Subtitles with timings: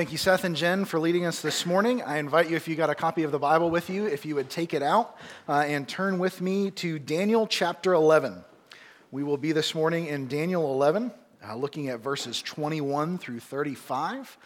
[0.00, 2.00] Thank you, Seth and Jen, for leading us this morning.
[2.00, 4.34] I invite you, if you got a copy of the Bible with you, if you
[4.34, 5.14] would take it out
[5.46, 8.42] uh, and turn with me to Daniel chapter 11.
[9.10, 11.12] We will be this morning in Daniel 11,
[11.46, 14.38] uh, looking at verses 21 through 35.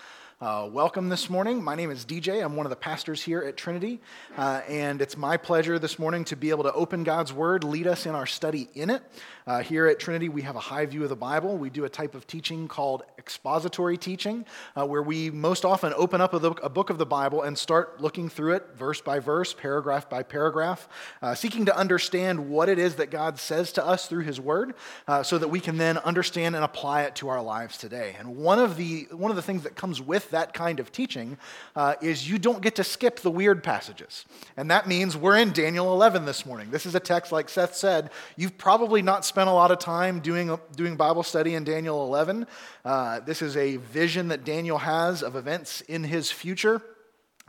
[0.45, 1.65] Uh, welcome this morning.
[1.65, 2.45] My name is DJ.
[2.45, 3.99] I'm one of the pastors here at Trinity,
[4.37, 7.87] uh, and it's my pleasure this morning to be able to open God's Word, lead
[7.87, 9.03] us in our study in it.
[9.47, 11.57] Uh, here at Trinity, we have a high view of the Bible.
[11.57, 14.45] We do a type of teaching called expository teaching,
[14.77, 18.29] uh, where we most often open up a, book of the Bible and start looking
[18.29, 20.89] through it verse by verse, paragraph by paragraph,
[21.23, 24.75] uh, seeking to understand what it is that God says to us through His Word,
[25.09, 28.15] uh, so that we can then understand and apply it to our lives today.
[28.19, 31.39] And one of the one of the things that comes with that kind of teaching
[31.75, 34.25] uh, is you don't get to skip the weird passages,
[34.57, 36.71] and that means we're in Daniel 11 this morning.
[36.71, 40.21] This is a text, like Seth said, you've probably not spent a lot of time
[40.21, 42.47] doing, doing Bible study in Daniel 11.
[42.85, 46.83] Uh, this is a vision that Daniel has of events in his future.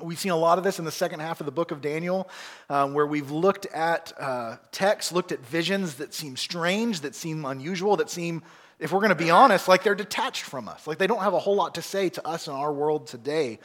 [0.01, 2.27] We've seen a lot of this in the second half of the book of Daniel,
[2.69, 7.45] um, where we've looked at uh, texts, looked at visions that seem strange, that seem
[7.45, 8.43] unusual, that seem,
[8.79, 10.87] if we're going to be honest, like they're detached from us.
[10.87, 13.59] Like they don't have a whole lot to say to us in our world today.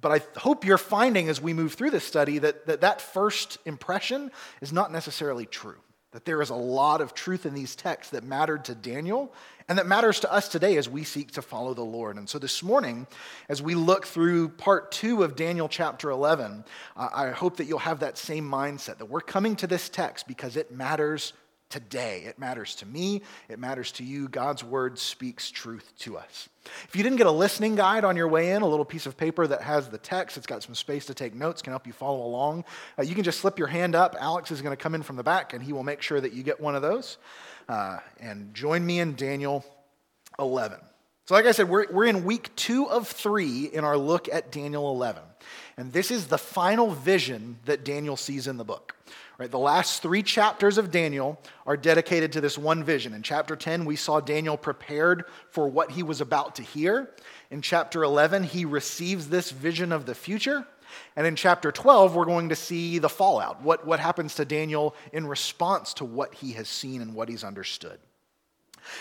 [0.00, 3.58] But I hope you're finding as we move through this study that that, that first
[3.64, 5.78] impression is not necessarily true
[6.12, 9.32] that there is a lot of truth in these texts that mattered to Daniel
[9.68, 12.16] and that matters to us today as we seek to follow the Lord.
[12.16, 13.06] And so this morning,
[13.50, 16.64] as we look through part two of Daniel chapter 11,
[16.96, 20.56] I hope that you'll have that same mindset that we're coming to this text because
[20.56, 21.34] it matters
[21.70, 22.22] today.
[22.26, 24.28] It matters to me, it matters to you.
[24.28, 26.48] God's word speaks truth to us.
[26.84, 29.16] If you didn't get a listening guide on your way in, a little piece of
[29.16, 31.92] paper that has the text, it's got some space to take notes, can help you
[31.92, 32.64] follow along.
[32.98, 34.16] Uh, you can just slip your hand up.
[34.20, 36.32] Alex is going to come in from the back and he will make sure that
[36.32, 37.18] you get one of those.
[37.68, 39.64] Uh, and join me in Daniel
[40.38, 40.78] 11.
[41.26, 44.50] So, like I said, we're, we're in week two of three in our look at
[44.50, 45.22] Daniel 11.
[45.76, 48.96] And this is the final vision that Daniel sees in the book.
[49.38, 53.14] Right, the last three chapters of Daniel are dedicated to this one vision.
[53.14, 57.10] In chapter 10, we saw Daniel prepared for what he was about to hear.
[57.52, 60.66] In chapter 11, he receives this vision of the future.
[61.14, 64.96] And in chapter 12, we're going to see the fallout what, what happens to Daniel
[65.12, 68.00] in response to what he has seen and what he's understood.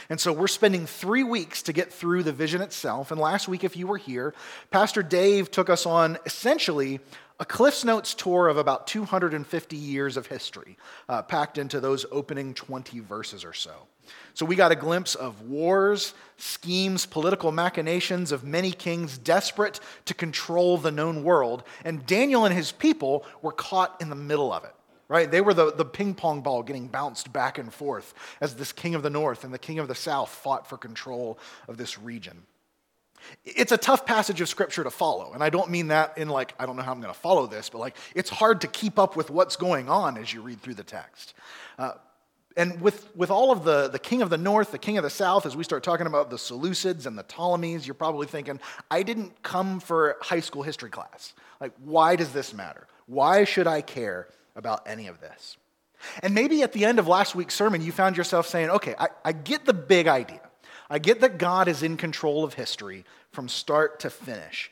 [0.09, 3.12] And so we're spending three weeks to get through the vision itself.
[3.12, 4.34] And last week, if you were here,
[4.72, 7.00] Pastor Dave took us on essentially
[7.40, 10.75] a Cliff's Notes tour of about 250 years of history,
[11.08, 13.88] uh, packed into those opening 20 verses or so.
[14.34, 20.14] So we got a glimpse of wars, schemes, political machinations of many kings desperate to
[20.14, 21.64] control the known world.
[21.86, 24.74] And Daniel and his people were caught in the middle of it
[25.09, 25.29] right?
[25.29, 28.95] They were the, the ping pong ball getting bounced back and forth as this king
[28.95, 32.44] of the north and the king of the south fought for control of this region.
[33.44, 35.34] It's a tough passage of scripture to follow.
[35.34, 37.47] And I don't mean that in like, I don't know how I'm going to follow
[37.47, 40.62] this, but like, it's hard to keep up with what's going on as you read
[40.62, 41.34] through the text.
[41.78, 41.94] Uh,
[42.56, 45.09] and with, with all of the, the king of the north, the king of the
[45.12, 49.03] south, as we start talking about the Seleucids and the Ptolemies, you're probably thinking, I
[49.03, 51.34] didn't come for high school history class.
[51.62, 52.88] Like, why does this matter?
[53.06, 55.56] Why should I care about any of this?
[56.22, 59.07] And maybe at the end of last week's sermon, you found yourself saying, okay, I,
[59.23, 60.41] I get the big idea.
[60.90, 64.72] I get that God is in control of history from start to finish.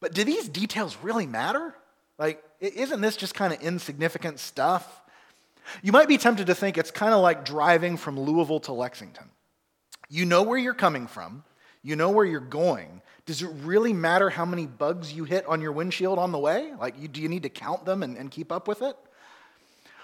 [0.00, 1.74] But do these details really matter?
[2.18, 5.02] Like, isn't this just kind of insignificant stuff?
[5.82, 9.30] You might be tempted to think it's kind of like driving from Louisville to Lexington.
[10.08, 11.44] You know where you're coming from,
[11.82, 13.02] you know where you're going.
[13.26, 16.72] Does it really matter how many bugs you hit on your windshield on the way?
[16.80, 18.96] Like, you, do you need to count them and, and keep up with it?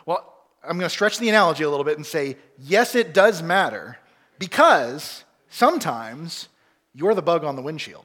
[0.07, 0.33] Well,
[0.63, 3.99] I'm going to stretch the analogy a little bit and say, yes, it does matter
[4.39, 6.49] because sometimes
[6.95, 8.05] you're the bug on the windshield.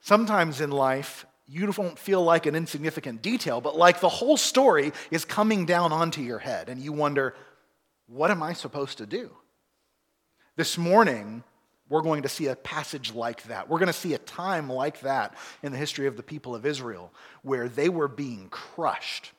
[0.00, 4.92] Sometimes in life, you don't feel like an insignificant detail, but like the whole story
[5.10, 7.34] is coming down onto your head, and you wonder,
[8.06, 9.30] what am I supposed to do?
[10.56, 11.42] This morning,
[11.88, 13.68] we're going to see a passage like that.
[13.68, 16.66] We're going to see a time like that in the history of the people of
[16.66, 17.12] Israel
[17.42, 19.32] where they were being crushed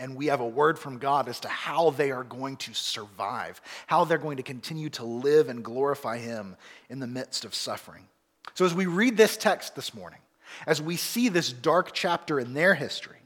[0.00, 3.60] and we have a word from God as to how they are going to survive,
[3.86, 6.56] how they're going to continue to live and glorify Him
[6.88, 8.08] in the midst of suffering.
[8.54, 10.18] So, as we read this text this morning,
[10.66, 13.18] as we see this dark chapter in their history,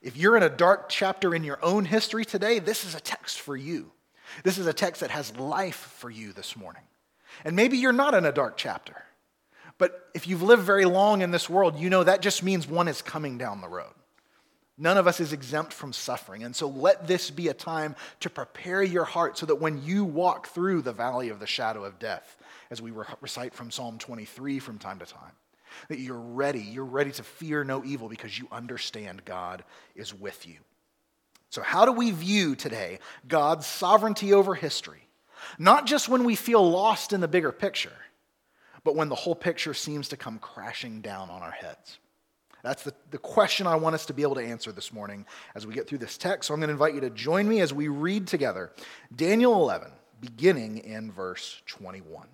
[0.00, 3.40] if you're in a dark chapter in your own history today, this is a text
[3.40, 3.90] for you.
[4.44, 6.82] This is a text that has life for you this morning.
[7.44, 9.02] And maybe you're not in a dark chapter,
[9.78, 12.86] but if you've lived very long in this world, you know that just means one
[12.86, 13.92] is coming down the road.
[14.76, 16.42] None of us is exempt from suffering.
[16.42, 20.04] And so let this be a time to prepare your heart so that when you
[20.04, 22.36] walk through the valley of the shadow of death,
[22.70, 25.32] as we recite from Psalm 23 from time to time,
[25.88, 26.60] that you're ready.
[26.60, 30.56] You're ready to fear no evil because you understand God is with you.
[31.50, 32.98] So, how do we view today
[33.28, 35.06] God's sovereignty over history?
[35.58, 37.92] Not just when we feel lost in the bigger picture,
[38.82, 41.98] but when the whole picture seems to come crashing down on our heads.
[42.64, 45.66] That's the, the question I want us to be able to answer this morning as
[45.66, 46.48] we get through this text.
[46.48, 48.72] So I'm going to invite you to join me as we read together
[49.14, 49.88] Daniel 11,
[50.18, 52.26] beginning in verse 21.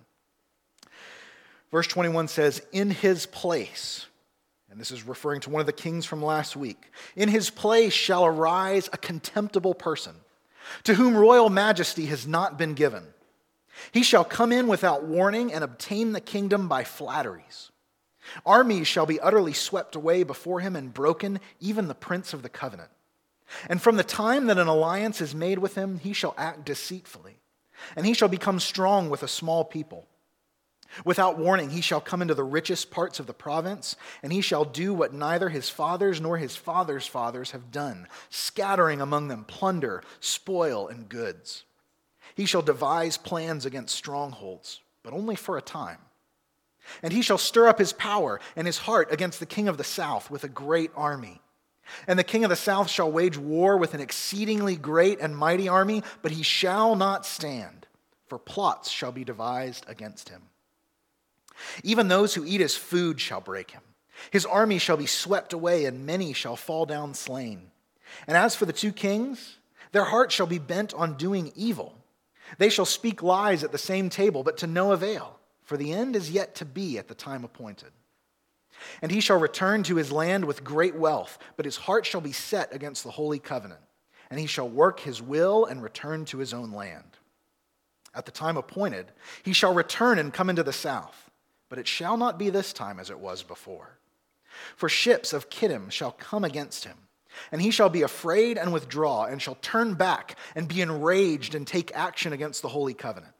[1.69, 4.05] Verse 21 says, In his place,
[4.69, 6.81] and this is referring to one of the kings from last week,
[7.17, 10.15] in his place shall arise a contemptible person,
[10.85, 13.03] to whom royal majesty has not been given.
[13.91, 17.70] He shall come in without warning and obtain the kingdom by flatteries.
[18.45, 22.49] Armies shall be utterly swept away before him and broken, even the prince of the
[22.49, 22.89] covenant.
[23.67, 27.37] And from the time that an alliance is made with him, he shall act deceitfully,
[27.95, 30.07] and he shall become strong with a small people.
[31.05, 34.65] Without warning, he shall come into the richest parts of the province, and he shall
[34.65, 40.03] do what neither his fathers nor his fathers' fathers have done, scattering among them plunder,
[40.19, 41.63] spoil, and goods.
[42.35, 45.99] He shall devise plans against strongholds, but only for a time.
[47.03, 49.83] And he shall stir up his power and his heart against the king of the
[49.83, 51.41] south with a great army.
[52.07, 55.67] And the king of the south shall wage war with an exceedingly great and mighty
[55.67, 57.87] army, but he shall not stand,
[58.27, 60.43] for plots shall be devised against him.
[61.83, 63.81] Even those who eat his food shall break him.
[64.31, 67.71] His army shall be swept away, and many shall fall down slain.
[68.27, 69.57] And as for the two kings,
[69.91, 71.97] their heart shall be bent on doing evil.
[72.57, 75.39] They shall speak lies at the same table, but to no avail
[75.71, 77.91] for the end is yet to be at the time appointed.
[79.01, 82.33] And he shall return to his land with great wealth, but his heart shall be
[82.33, 83.79] set against the holy covenant,
[84.29, 87.15] and he shall work his will and return to his own land.
[88.13, 89.13] At the time appointed,
[89.43, 91.31] he shall return and come into the south,
[91.69, 93.97] but it shall not be this time as it was before.
[94.75, 96.97] For ships of Kittim shall come against him,
[97.49, 101.65] and he shall be afraid and withdraw, and shall turn back and be enraged and
[101.65, 103.35] take action against the holy covenant.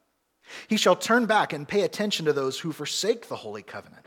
[0.67, 4.05] He shall turn back and pay attention to those who forsake the holy covenant.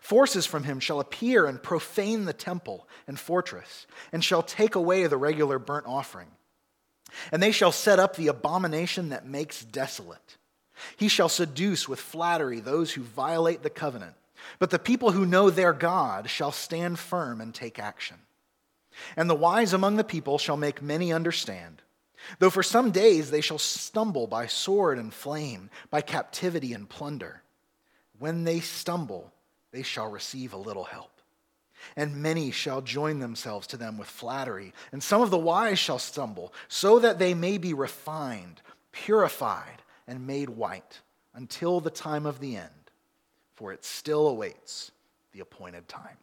[0.00, 5.06] Forces from him shall appear and profane the temple and fortress, and shall take away
[5.06, 6.28] the regular burnt offering.
[7.32, 10.36] And they shall set up the abomination that makes desolate.
[10.96, 14.14] He shall seduce with flattery those who violate the covenant.
[14.58, 18.16] But the people who know their God shall stand firm and take action.
[19.16, 21.82] And the wise among the people shall make many understand.
[22.38, 27.42] Though for some days they shall stumble by sword and flame, by captivity and plunder.
[28.18, 29.32] When they stumble,
[29.72, 31.10] they shall receive a little help.
[31.96, 35.98] And many shall join themselves to them with flattery, and some of the wise shall
[35.98, 38.60] stumble, so that they may be refined,
[38.92, 41.00] purified, and made white
[41.34, 42.90] until the time of the end,
[43.54, 44.92] for it still awaits
[45.32, 46.18] the appointed time.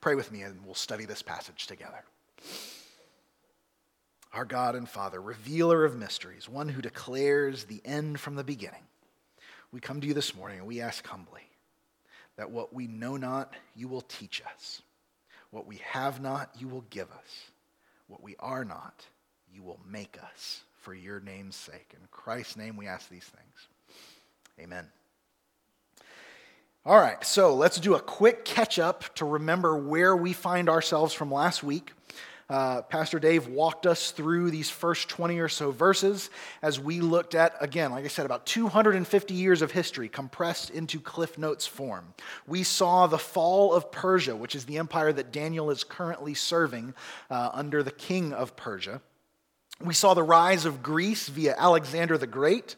[0.00, 2.04] Pray with me, and we'll study this passage together
[4.32, 8.82] our God and Father, revealer of mysteries, one who declares the end from the beginning.
[9.72, 11.42] We come to you this morning and we ask humbly
[12.36, 14.82] that what we know not, you will teach us.
[15.50, 17.50] What we have not, you will give us.
[18.06, 19.06] What we are not,
[19.52, 21.92] you will make us for your name's sake.
[21.92, 23.68] In Christ's name, we ask these things.
[24.60, 24.86] Amen.
[26.86, 31.12] All right, so let's do a quick catch up to remember where we find ourselves
[31.12, 31.92] from last week.
[32.50, 36.30] Uh, Pastor Dave walked us through these first 20 or so verses
[36.62, 40.98] as we looked at, again, like I said, about 250 years of history compressed into
[40.98, 42.14] Cliff Notes form.
[42.46, 46.94] We saw the fall of Persia, which is the empire that Daniel is currently serving
[47.30, 49.02] uh, under the king of Persia.
[49.84, 52.76] We saw the rise of Greece via Alexander the Great.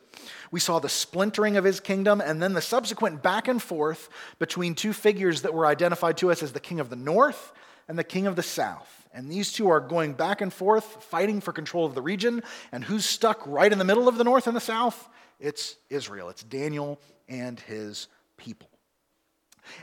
[0.50, 4.08] We saw the splintering of his kingdom and then the subsequent back and forth
[4.40, 7.52] between two figures that were identified to us as the king of the north
[7.88, 8.99] and the king of the south.
[9.12, 12.42] And these two are going back and forth, fighting for control of the region.
[12.70, 15.08] And who's stuck right in the middle of the north and the south?
[15.40, 16.28] It's Israel.
[16.28, 18.68] It's Daniel and his people.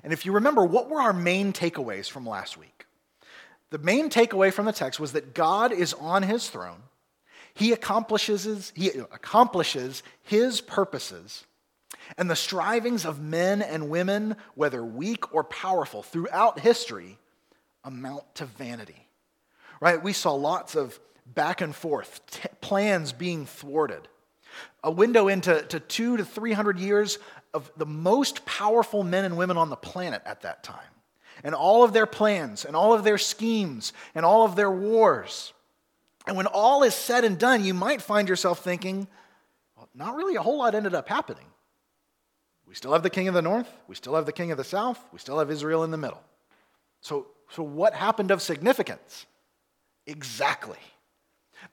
[0.03, 2.85] And if you remember, what were our main takeaways from last week?
[3.69, 6.83] The main takeaway from the text was that God is on his throne.
[7.53, 11.45] He accomplishes, he accomplishes his purposes.
[12.17, 17.17] And the strivings of men and women, whether weak or powerful, throughout history,
[17.83, 19.06] amount to vanity
[19.79, 20.01] right?
[20.01, 24.07] We saw lots of back and forth, t- plans being thwarted.
[24.83, 27.19] A window into to two to 300 years
[27.53, 30.79] of the most powerful men and women on the planet at that time.
[31.43, 35.53] And all of their plans, and all of their schemes, and all of their wars.
[36.25, 39.07] And when all is said and done, you might find yourself thinking,
[39.75, 41.45] well, not really a whole lot ended up happening.
[42.67, 44.63] We still have the king of the north, we still have the king of the
[44.63, 46.21] south, we still have Israel in the middle.
[47.01, 49.25] So, so what happened of significance?
[50.07, 50.79] Exactly.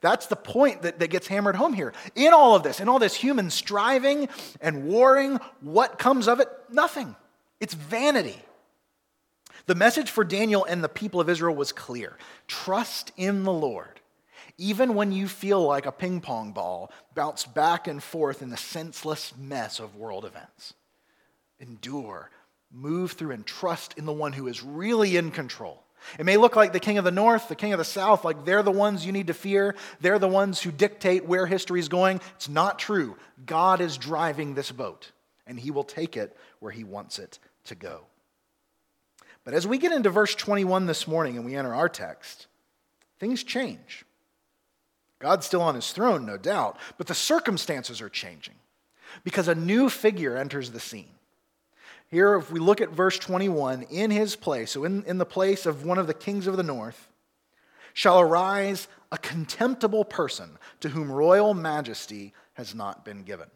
[0.01, 1.93] That's the point that, that gets hammered home here.
[2.15, 4.27] In all of this, in all this human striving
[4.61, 6.49] and warring, what comes of it?
[6.69, 7.15] Nothing.
[7.59, 8.37] It's vanity.
[9.67, 14.01] The message for Daniel and the people of Israel was clear trust in the Lord,
[14.57, 18.57] even when you feel like a ping pong ball bounced back and forth in the
[18.57, 20.73] senseless mess of world events.
[21.59, 22.29] Endure,
[22.71, 25.84] move through, and trust in the one who is really in control.
[26.19, 28.45] It may look like the king of the north, the king of the south, like
[28.45, 29.75] they're the ones you need to fear.
[30.01, 32.21] They're the ones who dictate where history is going.
[32.35, 33.17] It's not true.
[33.45, 35.11] God is driving this boat,
[35.47, 38.01] and he will take it where he wants it to go.
[39.43, 42.47] But as we get into verse 21 this morning and we enter our text,
[43.19, 44.05] things change.
[45.19, 48.55] God's still on his throne, no doubt, but the circumstances are changing
[49.23, 51.09] because a new figure enters the scene.
[52.15, 55.65] Here, if we look at verse 21, in his place, so in, in the place
[55.65, 57.09] of one of the kings of the north,
[57.93, 63.47] shall arise a contemptible person to whom royal majesty has not been given.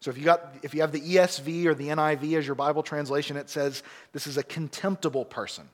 [0.00, 2.82] So if you, got, if you have the ESV or the NIV as your Bible
[2.82, 5.66] translation, it says this is a contemptible person.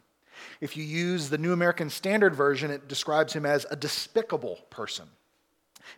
[0.60, 5.08] If you use the New American Standard Version, it describes him as a despicable person.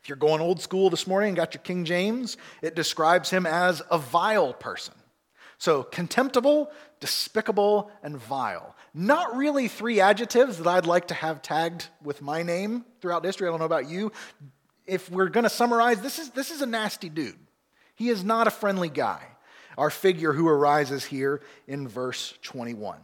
[0.02, 3.44] If you're going old school this morning and got your King James, it describes him
[3.44, 4.94] as a vile person.
[5.58, 6.70] So, contemptible,
[7.00, 8.74] despicable, and vile.
[8.92, 13.48] Not really three adjectives that I'd like to have tagged with my name throughout history.
[13.48, 14.12] I don't know about you.
[14.86, 17.38] If we're going to summarize, this is, this is a nasty dude.
[17.94, 19.22] He is not a friendly guy,
[19.78, 22.98] our figure who arises here in verse 21.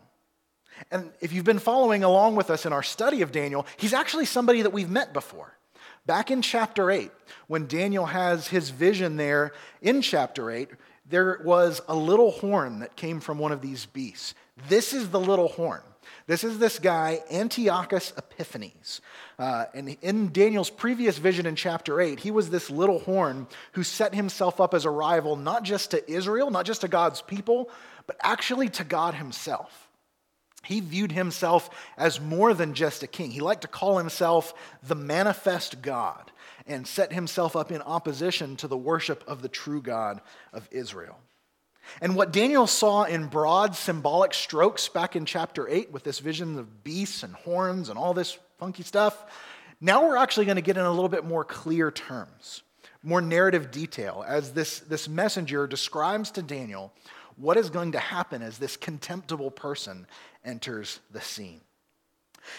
[0.90, 4.26] And if you've been following along with us in our study of Daniel, he's actually
[4.26, 5.56] somebody that we've met before.
[6.04, 7.11] Back in chapter 8,
[7.47, 10.68] when Daniel has his vision there in chapter 8,
[11.12, 14.35] there was a little horn that came from one of these beasts.
[14.69, 15.83] This is the little horn.
[16.26, 19.02] This is this guy, Antiochus Epiphanes.
[19.38, 23.83] Uh, and in Daniel's previous vision in chapter 8, he was this little horn who
[23.83, 27.69] set himself up as a rival not just to Israel, not just to God's people,
[28.07, 29.90] but actually to God himself.
[30.64, 33.33] He viewed himself as more than just a king.
[33.33, 36.31] He liked to call himself the manifest God
[36.66, 40.21] and set himself up in opposition to the worship of the true God
[40.52, 41.19] of Israel.
[42.00, 46.59] And what Daniel saw in broad symbolic strokes back in chapter 8 with this vision
[46.59, 49.25] of beasts and horns and all this funky stuff,
[49.81, 52.62] now we're actually going to get in a little bit more clear terms,
[53.02, 56.92] more narrative detail, as this, this messenger describes to Daniel
[57.37, 60.07] what is going to happen as this contemptible person
[60.45, 61.61] enters the scene.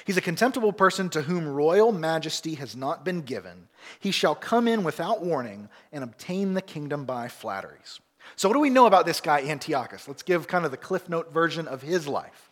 [0.05, 3.67] He's a contemptible person to whom royal majesty has not been given.
[3.99, 7.99] He shall come in without warning and obtain the kingdom by flatteries.
[8.35, 10.07] So, what do we know about this guy, Antiochus?
[10.07, 12.49] Let's give kind of the Cliff Note version of his life.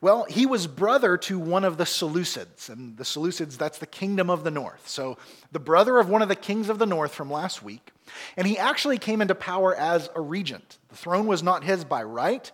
[0.00, 4.28] Well, he was brother to one of the Seleucids, and the Seleucids, that's the kingdom
[4.28, 4.86] of the north.
[4.88, 5.16] So,
[5.52, 7.90] the brother of one of the kings of the north from last week.
[8.36, 10.78] And he actually came into power as a regent.
[10.88, 12.50] The throne was not his by right,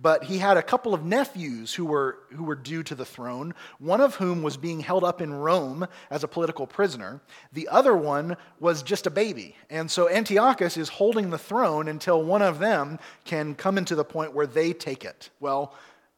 [0.00, 3.54] but he had a couple of nephews who were, who were due to the throne,
[3.78, 7.20] one of whom was being held up in Rome as a political prisoner.
[7.52, 9.56] The other one was just a baby.
[9.68, 14.04] And so Antiochus is holding the throne until one of them can come into the
[14.04, 15.30] point where they take it.
[15.38, 15.74] Well,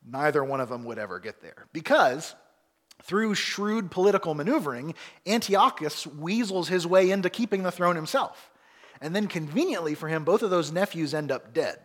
[0.07, 2.35] neither one of them would ever get there because
[3.03, 4.95] through shrewd political maneuvering,
[5.27, 8.51] Antiochus weasels his way into keeping the throne himself.
[9.01, 11.81] And then, conveniently for him, both of those nephews end up dead.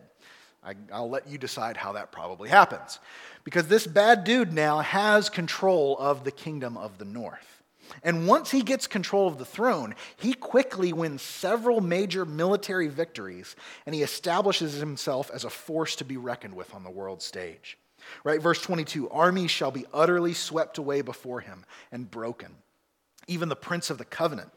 [0.62, 2.98] I, will let you decide how that probably happens.
[3.44, 7.62] Because this bad dude now has control of the kingdom of the north.
[8.02, 13.56] And once he gets control of the throne, he quickly wins several major military victories
[13.86, 17.78] and he establishes himself as a force to be reckoned with on the world stage.
[18.24, 18.42] Right?
[18.42, 22.54] Verse 22 armies shall be utterly swept away before him and broken.
[23.26, 24.50] Even the prince of the covenant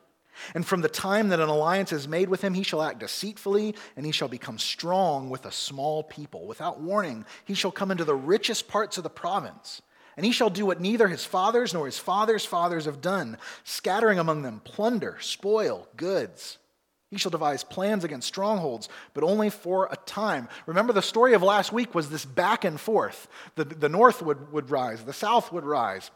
[0.53, 3.75] and from the time that an alliance is made with him, he shall act deceitfully,
[3.95, 6.45] and he shall become strong with a small people.
[6.45, 9.81] Without warning, he shall come into the richest parts of the province.
[10.17, 14.19] And he shall do what neither his fathers nor his fathers' fathers have done, scattering
[14.19, 16.57] among them plunder, spoil, goods.
[17.09, 20.47] He shall devise plans against strongholds, but only for a time.
[20.65, 23.27] Remember, the story of last week was this back and forth.
[23.55, 26.09] The, the north would, would rise, the south would rise.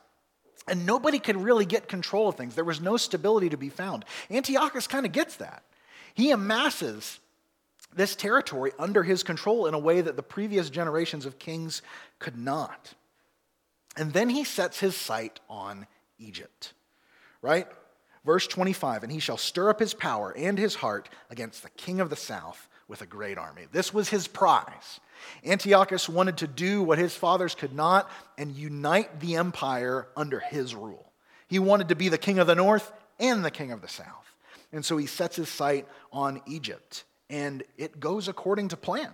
[0.68, 2.56] And nobody could really get control of things.
[2.56, 4.06] There was no stability to be found.
[4.32, 5.64] Antiochus kind of gets that.
[6.16, 7.20] He amasses
[7.96, 11.82] this territory under his control in a way that the previous generations of kings
[12.20, 12.94] could not.
[13.96, 15.88] And then he sets his sight on
[16.20, 16.74] Egypt,
[17.42, 17.68] right?
[18.26, 22.00] Verse 25 And he shall stir up his power and his heart against the king
[22.00, 23.68] of the south with a great army.
[23.72, 25.00] This was his prize.
[25.46, 30.76] Antiochus wanted to do what his fathers could not and unite the empire under his
[30.76, 31.12] rule.
[31.48, 34.36] He wanted to be the king of the north and the king of the south.
[34.72, 39.12] And so he sets his sight on Egypt, and it goes according to plan.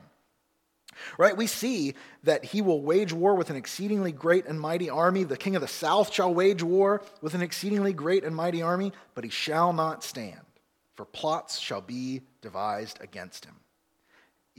[1.18, 1.36] Right?
[1.36, 5.24] We see that he will wage war with an exceedingly great and mighty army.
[5.24, 8.92] The king of the south shall wage war with an exceedingly great and mighty army,
[9.16, 10.42] but he shall not stand,
[10.96, 13.56] for plots shall be devised against him.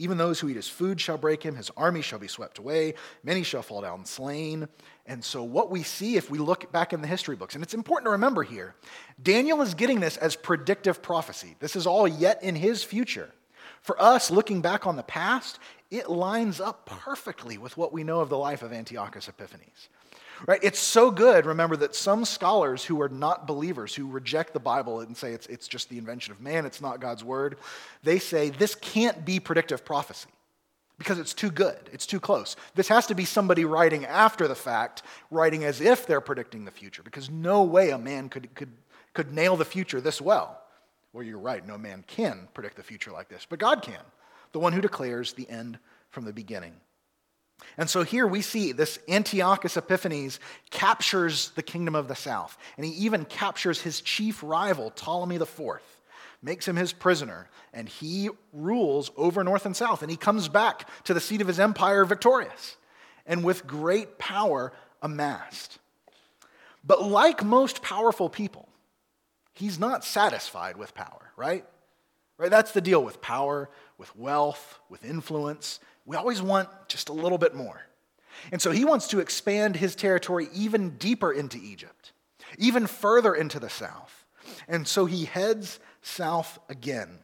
[0.03, 2.95] Even those who eat his food shall break him, his army shall be swept away,
[3.23, 4.67] many shall fall down slain.
[5.07, 7.73] And so, what we see if we look back in the history books, and it's
[7.73, 8.75] important to remember here,
[9.23, 11.55] Daniel is getting this as predictive prophecy.
[11.61, 13.31] This is all yet in his future.
[13.81, 18.19] For us, looking back on the past, it lines up perfectly with what we know
[18.19, 19.89] of the life of Antiochus Epiphanes.
[20.47, 20.61] Right?
[20.63, 25.01] It's so good, remember, that some scholars who are not believers, who reject the Bible
[25.01, 27.59] and say it's, it's just the invention of man, it's not God's word,
[28.03, 30.29] they say this can't be predictive prophecy
[30.99, 32.57] because it's too good, it's too close.
[32.75, 36.71] This has to be somebody writing after the fact, writing as if they're predicting the
[36.71, 38.73] future, because no way a man could, could,
[39.15, 40.61] could nail the future this well.
[41.13, 44.01] Well, you're right, no man can predict the future like this, but God can,
[44.53, 45.79] the one who declares the end
[46.11, 46.75] from the beginning.
[47.79, 50.41] And so here we see this Antiochus Epiphanes
[50.71, 55.81] captures the kingdom of the south, and he even captures his chief rival, Ptolemy IV,
[56.43, 60.89] makes him his prisoner, and he rules over north and south, and he comes back
[61.05, 62.77] to the seat of his empire victorious
[63.27, 65.79] and with great power amassed.
[66.85, 68.69] But like most powerful people,
[69.55, 71.65] he's not satisfied with power, right?
[72.39, 72.51] Right?
[72.51, 77.39] That's the deal with power, with wealth, with influence we always want just a little
[77.39, 77.81] bit more.
[78.51, 82.13] And so he wants to expand his territory even deeper into Egypt,
[82.59, 84.25] even further into the south.
[84.67, 87.21] And so he heads south again.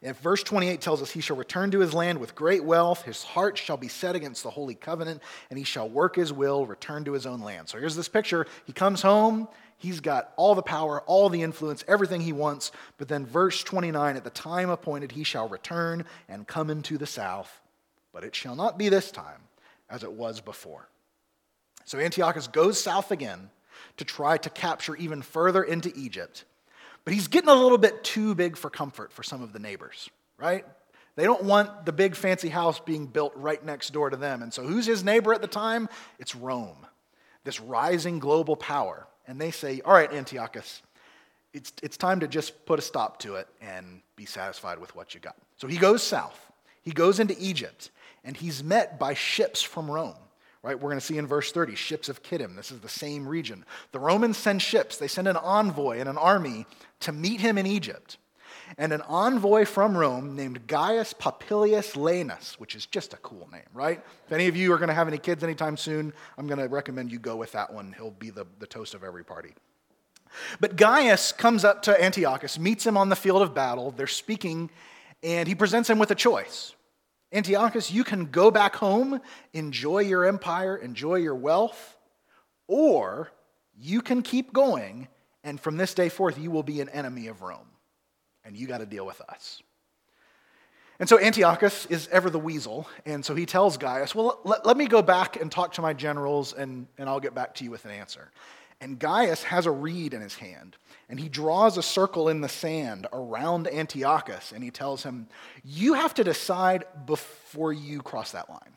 [0.00, 3.02] And verse 28 tells us he shall return to his land with great wealth.
[3.02, 6.66] His heart shall be set against the holy covenant, and he shall work his will,
[6.66, 7.68] return to his own land.
[7.68, 8.46] So here's this picture.
[8.64, 9.48] He comes home.
[9.78, 12.70] He's got all the power, all the influence, everything he wants.
[12.98, 17.06] But then, verse 29 at the time appointed, he shall return and come into the
[17.06, 17.61] south
[18.12, 19.40] but it shall not be this time
[19.88, 20.88] as it was before.
[21.84, 23.50] So Antiochus goes south again
[23.96, 26.44] to try to capture even further into Egypt.
[27.04, 30.08] But he's getting a little bit too big for comfort for some of the neighbors,
[30.38, 30.64] right?
[31.16, 34.42] They don't want the big fancy house being built right next door to them.
[34.42, 35.88] And so who's his neighbor at the time?
[36.18, 36.86] It's Rome,
[37.44, 39.06] this rising global power.
[39.26, 40.82] And they say, All right, Antiochus,
[41.52, 45.14] it's, it's time to just put a stop to it and be satisfied with what
[45.14, 45.36] you got.
[45.58, 46.38] So he goes south.
[46.82, 47.90] He goes into Egypt
[48.24, 50.14] and he's met by ships from Rome.
[50.62, 50.76] Right?
[50.76, 52.54] We're going to see in verse 30 ships of Kittim.
[52.54, 53.64] This is the same region.
[53.90, 56.66] The Romans send ships, they send an envoy and an army
[57.00, 58.18] to meet him in Egypt.
[58.78, 63.62] And an envoy from Rome named Gaius Popilius Laenas, which is just a cool name,
[63.74, 64.00] right?
[64.26, 66.68] If any of you are going to have any kids anytime soon, I'm going to
[66.68, 67.94] recommend you go with that one.
[67.96, 69.52] He'll be the, the toast of every party.
[70.60, 73.90] But Gaius comes up to Antiochus, meets him on the field of battle.
[73.90, 74.70] They're speaking,
[75.22, 76.74] and he presents him with a choice.
[77.32, 79.20] Antiochus, you can go back home,
[79.52, 81.96] enjoy your empire, enjoy your wealth,
[82.68, 83.32] or
[83.74, 85.08] you can keep going,
[85.42, 87.68] and from this day forth, you will be an enemy of Rome,
[88.44, 89.62] and you got to deal with us.
[90.98, 94.76] And so Antiochus is ever the weasel, and so he tells Gaius, Well, let, let
[94.76, 97.70] me go back and talk to my generals, and, and I'll get back to you
[97.70, 98.30] with an answer.
[98.82, 100.76] And Gaius has a reed in his hand,
[101.08, 105.28] and he draws a circle in the sand around Antiochus, and he tells him,
[105.62, 108.76] You have to decide before you cross that line.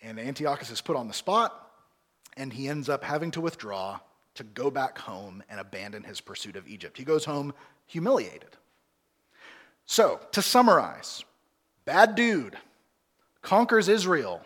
[0.00, 1.70] And Antiochus is put on the spot,
[2.38, 4.00] and he ends up having to withdraw
[4.36, 6.96] to go back home and abandon his pursuit of Egypt.
[6.96, 7.52] He goes home
[7.84, 8.56] humiliated.
[9.84, 11.26] So, to summarize,
[11.84, 12.56] bad dude,
[13.42, 14.40] conquers Israel,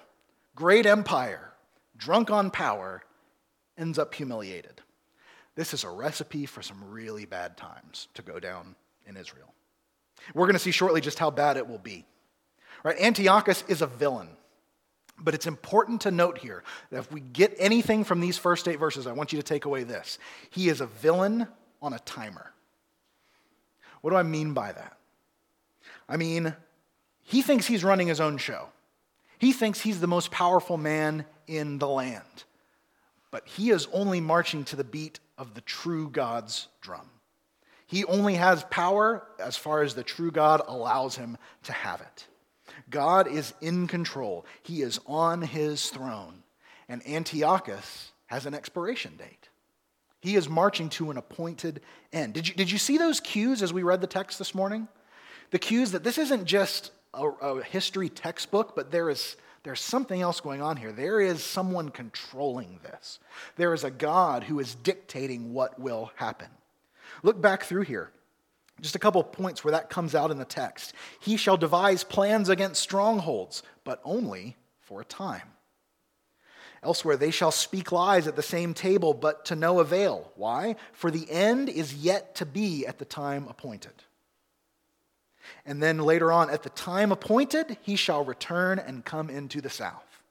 [0.57, 1.53] great empire,
[1.97, 3.05] drunk on power
[3.81, 4.81] ends up humiliated.
[5.57, 9.53] This is a recipe for some really bad times to go down in Israel.
[10.35, 12.05] We're going to see shortly just how bad it will be.
[12.85, 13.01] Right?
[13.01, 14.29] Antiochus is a villain.
[15.19, 18.79] But it's important to note here that if we get anything from these first eight
[18.79, 20.19] verses, I want you to take away this.
[20.51, 21.47] He is a villain
[21.83, 22.53] on a timer.
[24.01, 24.97] What do I mean by that?
[26.09, 26.55] I mean,
[27.23, 28.69] he thinks he's running his own show.
[29.39, 32.45] He thinks he's the most powerful man in the land
[33.31, 37.09] but he is only marching to the beat of the true God's drum.
[37.87, 42.27] He only has power as far as the true God allows him to have it.
[42.89, 46.43] God is in control, he is on his throne,
[46.89, 49.49] and Antiochus has an expiration date.
[50.21, 51.81] He is marching to an appointed
[52.13, 52.35] end.
[52.35, 54.87] Did you, did you see those cues as we read the text this morning?
[55.51, 60.21] The cues that this isn't just a, a history textbook, but there is there's something
[60.21, 60.93] else going on here.
[60.93, 63.19] There is someone controlling this.
[63.57, 66.49] There is a God who is dictating what will happen.
[67.23, 68.11] Look back through here.
[68.81, 70.95] Just a couple points where that comes out in the text.
[71.21, 75.53] He shall devise plans against strongholds, but only for a time.
[76.83, 80.33] Elsewhere, they shall speak lies at the same table, but to no avail.
[80.37, 80.77] Why?
[80.93, 83.93] For the end is yet to be at the time appointed.
[85.67, 89.71] And then later on, at the time appointed, he shall return and come into the
[89.71, 90.23] south.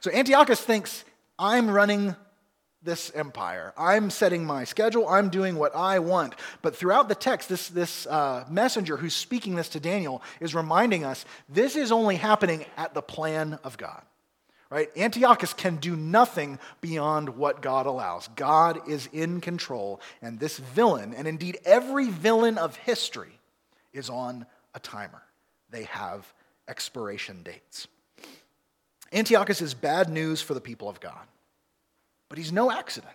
[0.00, 1.04] So Antiochus thinks,
[1.38, 2.14] I'm running
[2.82, 3.74] this empire.
[3.76, 5.06] I'm setting my schedule.
[5.06, 6.34] I'm doing what I want.
[6.62, 11.04] But throughout the text, this, this uh, messenger who's speaking this to Daniel is reminding
[11.04, 14.02] us this is only happening at the plan of God.
[14.70, 14.88] Right?
[14.96, 18.28] Antiochus can do nothing beyond what God allows.
[18.36, 23.40] God is in control, and this villain, and indeed every villain of history,
[23.92, 25.22] is on a timer.
[25.70, 26.32] They have
[26.68, 27.88] expiration dates.
[29.12, 31.26] Antiochus is bad news for the people of God.
[32.28, 33.12] But he's no accident.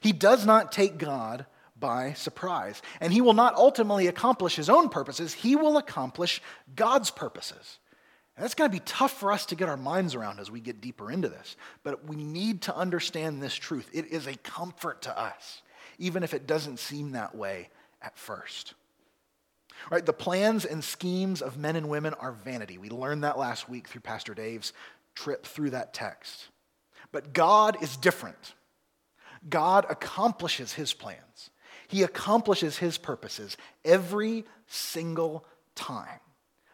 [0.00, 1.46] He does not take God
[1.78, 2.80] by surprise.
[3.00, 6.42] And he will not ultimately accomplish his own purposes, he will accomplish
[6.76, 7.78] God's purposes.
[8.36, 10.60] And that's going to be tough for us to get our minds around as we
[10.60, 11.56] get deeper into this.
[11.82, 13.90] But we need to understand this truth.
[13.92, 15.60] It is a comfort to us,
[15.98, 17.68] even if it doesn't seem that way
[18.00, 18.74] at first.
[19.90, 22.78] Right, the plans and schemes of men and women are vanity.
[22.78, 24.72] We learned that last week through Pastor Dave's
[25.14, 26.48] trip through that text.
[27.12, 28.54] But God is different.
[29.48, 31.50] God accomplishes his plans,
[31.88, 36.20] he accomplishes his purposes every single time.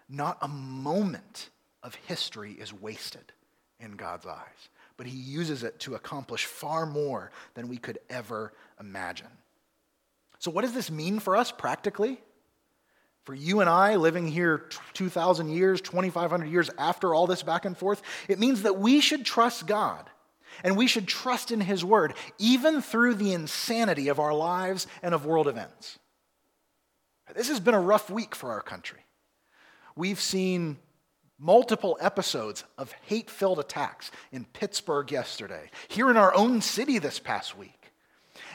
[0.09, 1.51] Not a moment
[1.83, 3.33] of history is wasted
[3.81, 8.53] in God's eyes, but he uses it to accomplish far more than we could ever
[8.79, 9.27] imagine.
[10.39, 12.21] So, what does this mean for us practically?
[13.27, 17.77] For you and I living here 2,000 years, 2,500 years after all this back and
[17.77, 20.09] forth, it means that we should trust God
[20.63, 25.13] and we should trust in His Word, even through the insanity of our lives and
[25.13, 25.99] of world events.
[27.35, 29.01] This has been a rough week for our country.
[29.97, 30.79] We've seen
[31.37, 37.19] multiple episodes of hate filled attacks in Pittsburgh yesterday, here in our own city this
[37.19, 37.93] past week.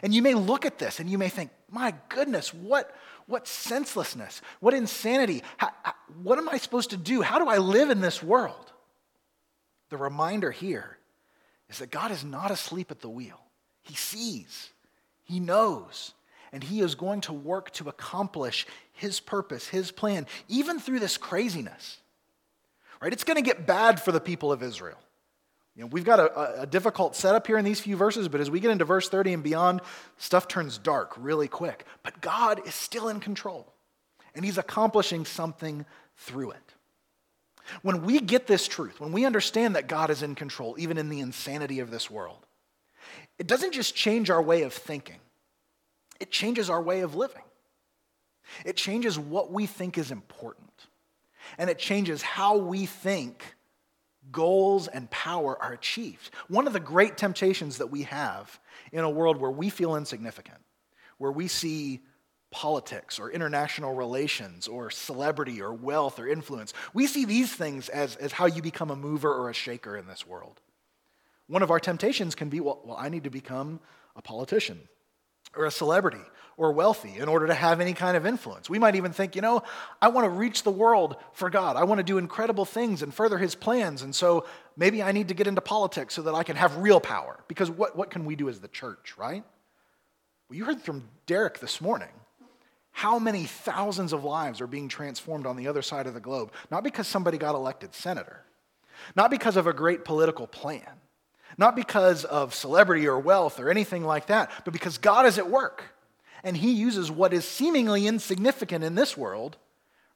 [0.02, 2.96] And you may look at this and you may think, my goodness, what,
[3.32, 5.44] what senselessness, what insanity.
[5.58, 5.72] How,
[6.22, 7.22] what am I supposed to do?
[7.22, 8.72] How do I live in this world?
[9.90, 10.98] The reminder here
[11.70, 13.40] is that God is not asleep at the wheel.
[13.82, 14.70] He sees,
[15.24, 16.14] He knows,
[16.52, 21.18] and He is going to work to accomplish His purpose, His plan, even through this
[21.18, 21.98] craziness.
[23.02, 23.14] Right?
[23.14, 25.00] It's going to get bad for the people of Israel.
[25.76, 28.52] You know, we've got a, a, difficult setup here in these few verses, but as
[28.52, 29.80] we get into verse 30 and beyond,
[30.18, 31.86] stuff turns dark really quick.
[32.04, 33.72] But God is still in control,
[34.36, 35.86] and He's accomplishing something
[36.18, 36.74] through it.
[37.84, 41.08] When we get this truth, when we understand that God is in control, even in
[41.08, 42.46] the insanity of this world,
[43.40, 45.20] it doesn't just change our way of thinking,
[46.20, 47.44] it changes our way of living.
[48.66, 50.68] It changes what we think is important.
[51.58, 53.56] And it changes how we think
[54.32, 56.30] goals and power are achieved.
[56.48, 58.60] One of the great temptations that we have
[58.92, 60.60] in a world where we feel insignificant,
[61.18, 62.02] where we see
[62.52, 66.74] politics or international relations or celebrity or wealth or influence.
[66.94, 70.06] We see these things as, as how you become a mover or a shaker in
[70.06, 70.60] this world.
[71.48, 73.80] One of our temptations can be well, well, I need to become
[74.16, 74.82] a politician
[75.56, 76.22] or a celebrity
[76.58, 78.70] or wealthy in order to have any kind of influence.
[78.70, 79.64] We might even think, you know,
[80.02, 81.76] I want to reach the world for God.
[81.76, 84.02] I want to do incredible things and further his plans.
[84.04, 84.46] And so
[84.78, 87.44] maybe I need to get into politics so that I can have real power.
[87.48, 89.44] Because what, what can we do as the church, right?
[90.50, 92.10] Well, you heard from Derek this morning
[92.92, 96.52] how many thousands of lives are being transformed on the other side of the globe?
[96.70, 98.44] Not because somebody got elected senator,
[99.16, 101.00] not because of a great political plan,
[101.58, 105.50] not because of celebrity or wealth or anything like that, but because God is at
[105.50, 105.96] work.
[106.44, 109.58] And He uses what is seemingly insignificant in this world,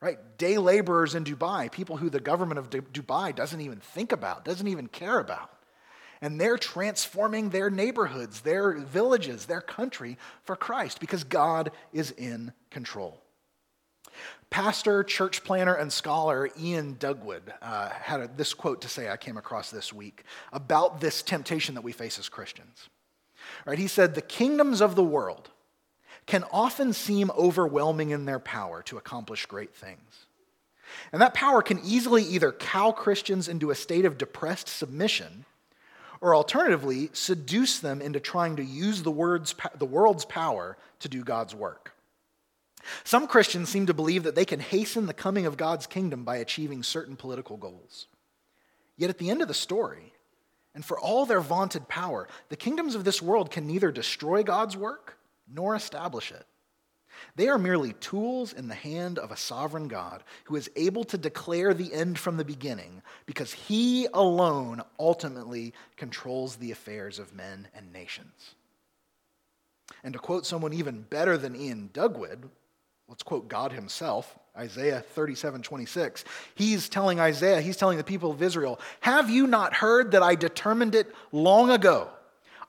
[0.01, 0.17] right?
[0.37, 4.67] Day laborers in Dubai, people who the government of Dubai doesn't even think about, doesn't
[4.67, 5.51] even care about
[6.21, 12.53] and they're transforming their neighborhoods, their villages, their country for Christ because God is in
[12.71, 13.21] control.
[14.49, 19.17] Pastor, church planner, and scholar Iain Duguid uh, had a, this quote to say I
[19.17, 20.23] came across this week
[20.53, 22.89] about this temptation that we face as Christians.
[23.65, 25.49] Right, he said, The kingdoms of the world
[26.25, 30.25] can often seem overwhelming in their power to accomplish great things.
[31.11, 35.45] And that power can easily either cow Christians into a state of depressed submission
[36.21, 41.23] or alternatively, seduce them into trying to use the, words, the world's power to do
[41.23, 41.93] God's work.
[43.03, 46.37] Some Christians seem to believe that they can hasten the coming of God's kingdom by
[46.37, 48.07] achieving certain political goals.
[48.97, 50.13] Yet at the end of the story,
[50.73, 54.75] and for all their vaunted power, the kingdoms of this world can neither destroy God's
[54.75, 55.17] work
[55.51, 56.45] nor establish it.
[57.35, 61.17] They are merely tools in the hand of a sovereign God who is able to
[61.17, 67.67] declare the end from the beginning because he alone ultimately controls the affairs of men
[67.73, 68.55] and nations.
[70.03, 72.49] And to quote someone even better than Iain Duguid,
[73.07, 76.25] let's quote God himself, Isaiah 37 26.
[76.55, 80.35] He's telling Isaiah, he's telling the people of Israel, Have you not heard that I
[80.35, 82.09] determined it long ago?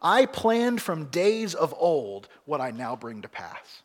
[0.02, 3.82] I planned from days of old what I now bring to pass.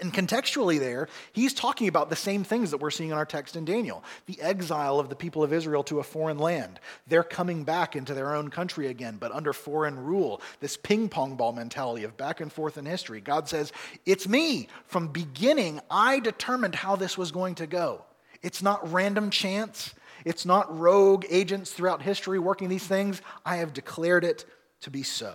[0.00, 3.56] And contextually, there, he's talking about the same things that we're seeing in our text
[3.56, 6.78] in Daniel the exile of the people of Israel to a foreign land.
[7.08, 10.40] They're coming back into their own country again, but under foreign rule.
[10.60, 13.20] This ping pong ball mentality of back and forth in history.
[13.20, 13.72] God says,
[14.06, 14.68] It's me.
[14.86, 18.04] From beginning, I determined how this was going to go.
[18.40, 23.20] It's not random chance, it's not rogue agents throughout history working these things.
[23.44, 24.44] I have declared it
[24.82, 25.34] to be so.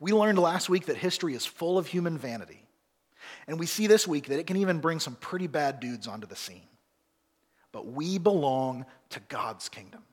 [0.00, 2.61] We learned last week that history is full of human vanity.
[3.52, 6.26] And we see this week that it can even bring some pretty bad dudes onto
[6.26, 6.66] the scene.
[7.70, 10.04] But we belong to God's kingdom.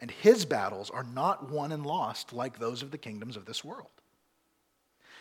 [0.00, 3.62] And his battles are not won and lost like those of the kingdoms of this
[3.62, 3.86] world.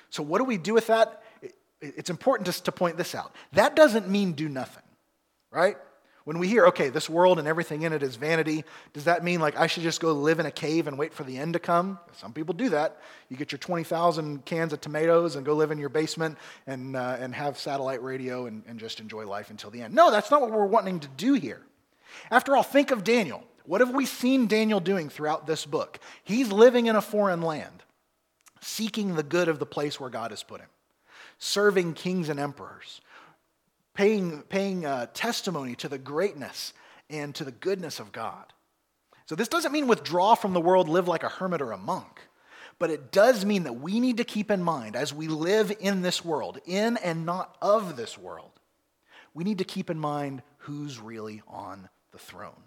[0.10, 1.22] So, what do we do with that?
[1.80, 3.36] It's important to point this out.
[3.54, 4.82] That doesn't mean do nothing,
[5.52, 5.78] right?
[6.28, 9.40] When we hear, okay, this world and everything in it is vanity, does that mean
[9.40, 11.60] like I should just go live in a cave and wait for the end to
[11.60, 12.00] come?
[12.18, 13.00] Some people do that.
[13.30, 17.16] You get your 20,000 cans of tomatoes and go live in your basement and, uh,
[17.18, 19.94] and have satellite radio and, and just enjoy life until the end.
[19.94, 21.62] No, that's not what we're wanting to do here.
[22.30, 23.42] After all, think of Daniel.
[23.66, 25.98] What have we seen Daniel doing throughout this book?
[26.26, 27.84] He's living in a foreign land,
[28.60, 30.68] seeking the good of the place where God has put him,
[31.38, 33.00] serving kings and emperors,
[33.98, 36.72] paying, paying uh, testimony to the greatness
[37.10, 38.46] and to the goodness of God.
[39.26, 42.22] So, this doesn't mean withdraw from the world, live like a hermit or a monk,
[42.80, 46.02] but it does mean that we need to keep in mind as we live in
[46.02, 48.52] this world, in and not of this world,
[49.34, 52.64] we need to keep in mind who's really on the throne,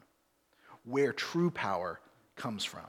[0.84, 2.00] where true power
[2.36, 2.86] comes from.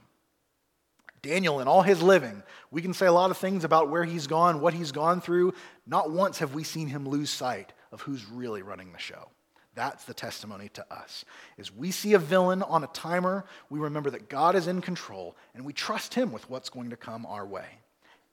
[1.22, 4.26] Daniel, in all his living, we can say a lot of things about where he's
[4.26, 5.54] gone, what he's gone through.
[5.86, 9.28] Not once have we seen him lose sight of who's really running the show.
[9.74, 11.24] That's the testimony to us.
[11.58, 15.36] As we see a villain on a timer, we remember that God is in control
[15.54, 17.66] and we trust him with what's going to come our way,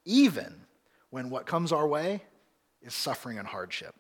[0.03, 0.53] even
[1.11, 2.21] when what comes our way
[2.81, 3.95] is suffering and hardship.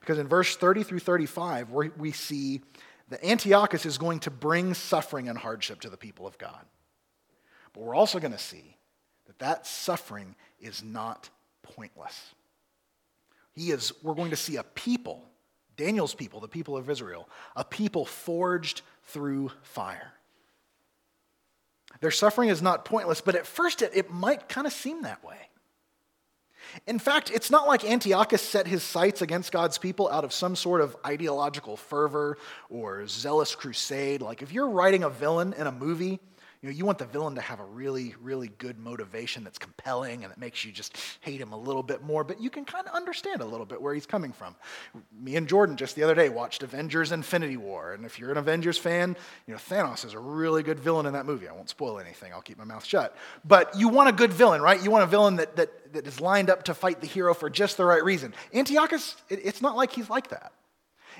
[0.00, 2.62] Because in verse 30 through 35, we see
[3.10, 6.64] that Antiochus is going to bring suffering and hardship to the people of God.
[7.72, 8.76] But we're also going to see
[9.26, 11.30] that that suffering is not
[11.62, 12.34] pointless.
[13.54, 15.24] He is, we're going to see a people,
[15.76, 20.12] Daniel's people, the people of Israel, a people forged through fire.
[22.00, 25.24] Their suffering is not pointless, but at first it, it might kind of seem that
[25.24, 25.36] way.
[26.86, 30.54] In fact, it's not like Antiochus set his sights against God's people out of some
[30.54, 34.22] sort of ideological fervor or zealous crusade.
[34.22, 36.20] Like if you're writing a villain in a movie,
[36.62, 40.24] you know, you want the villain to have a really, really good motivation that's compelling
[40.24, 42.86] and that makes you just hate him a little bit more, but you can kind
[42.86, 44.54] of understand a little bit where he's coming from.
[45.18, 48.36] Me and Jordan just the other day watched Avengers Infinity War, and if you're an
[48.36, 51.48] Avengers fan, you know, Thanos is a really good villain in that movie.
[51.48, 53.16] I won't spoil anything, I'll keep my mouth shut.
[53.42, 54.82] But you want a good villain, right?
[54.82, 57.48] You want a villain that, that, that is lined up to fight the hero for
[57.48, 58.34] just the right reason.
[58.52, 60.52] Antiochus, it, it's not like he's like that.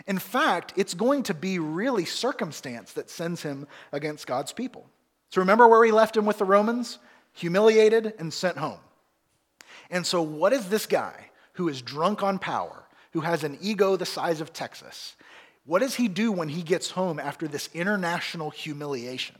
[0.07, 4.87] In fact, it's going to be really circumstance that sends him against God's people.
[5.31, 6.99] So remember where we left him with the Romans?
[7.35, 8.81] Humiliated and sent home.
[9.91, 13.97] And so, what is this guy who is drunk on power, who has an ego
[13.97, 15.17] the size of Texas?
[15.65, 19.37] What does he do when he gets home after this international humiliation?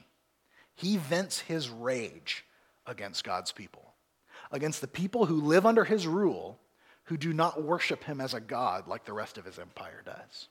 [0.75, 2.45] He vents his rage
[2.87, 3.95] against God's people,
[4.51, 6.59] against the people who live under his rule,
[7.05, 10.49] who do not worship him as a God like the rest of his empire does.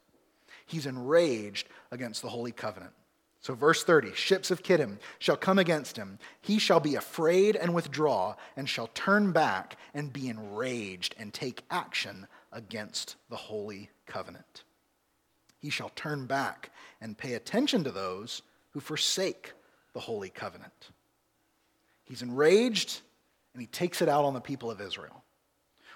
[0.65, 2.93] He's enraged against the Holy Covenant.
[3.41, 6.19] So, verse 30 ships of Kittim shall come against him.
[6.41, 11.63] He shall be afraid and withdraw, and shall turn back and be enraged and take
[11.71, 14.63] action against the holy covenant.
[15.57, 19.53] He shall turn back and pay attention to those who forsake
[19.93, 20.89] the holy covenant.
[22.03, 23.01] He's enraged
[23.53, 25.23] and he takes it out on the people of Israel.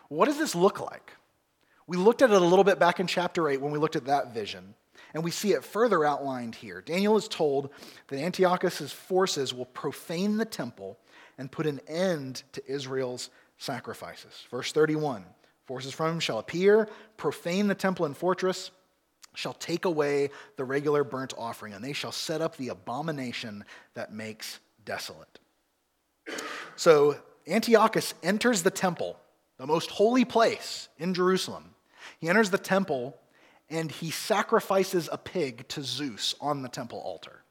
[0.07, 1.11] What does this look like?
[1.87, 4.05] We looked at it a little bit back in chapter 8 when we looked at
[4.05, 4.75] that vision.
[5.13, 6.81] And we see it further outlined here.
[6.81, 7.69] Daniel is told
[8.07, 10.97] that Antiochus' forces will profane the temple
[11.37, 14.45] and put an end to Israel's sacrifices.
[14.49, 15.25] Verse 31
[15.65, 18.71] Forces from him shall appear, profane the temple and fortress,
[19.33, 24.11] shall take away the regular burnt offering, and they shall set up the abomination that
[24.11, 25.39] makes desolate.
[26.75, 29.17] So Antiochus enters the temple,
[29.57, 31.75] the most holy place in Jerusalem.
[32.19, 33.17] He enters the temple
[33.73, 37.41] and he sacrifices a pig to Zeus on the temple altar.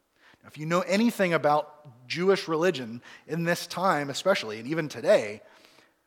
[0.43, 5.43] Now, if you know anything about Jewish religion in this time, especially, and even today,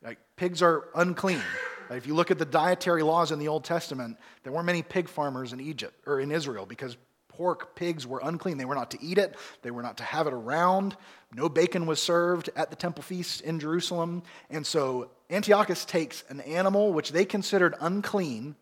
[0.01, 1.41] like, pigs are unclean.
[1.89, 5.09] If you look at the dietary laws in the Old Testament, there weren't many pig
[5.09, 6.95] farmers in Egypt or in Israel because
[7.27, 8.57] pork, pigs were unclean.
[8.57, 10.95] They were not to eat it, they were not to have it around.
[11.33, 14.23] No bacon was served at the temple feast in Jerusalem.
[14.49, 18.55] And so Antiochus takes an animal which they considered unclean,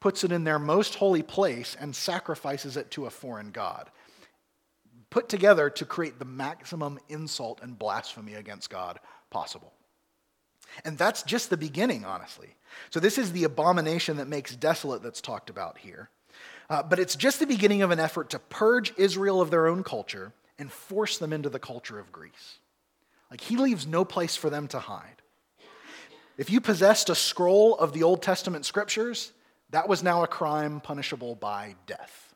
[0.00, 3.90] puts it in their most holy place, and sacrifices it to a foreign god.
[5.10, 8.98] Put together to create the maximum insult and blasphemy against God
[9.30, 9.72] possible.
[10.84, 12.54] And that's just the beginning, honestly.
[12.90, 16.10] So, this is the abomination that makes desolate that's talked about here.
[16.68, 19.82] Uh, but it's just the beginning of an effort to purge Israel of their own
[19.82, 22.58] culture and force them into the culture of Greece.
[23.30, 25.22] Like, he leaves no place for them to hide.
[26.38, 29.32] If you possessed a scroll of the Old Testament scriptures,
[29.70, 32.34] that was now a crime punishable by death.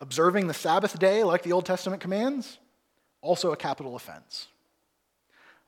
[0.00, 2.58] Observing the Sabbath day, like the Old Testament commands,
[3.20, 4.48] also a capital offense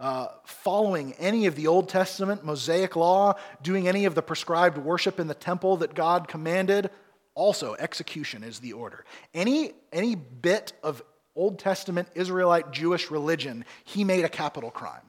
[0.00, 5.20] uh, following any of the Old Testament Mosaic law, doing any of the prescribed worship
[5.20, 6.90] in the temple that God commanded,
[7.34, 9.04] also execution is the order.
[9.34, 11.02] Any, any bit of
[11.36, 15.02] Old Testament Israelite Jewish religion, he made a capital crime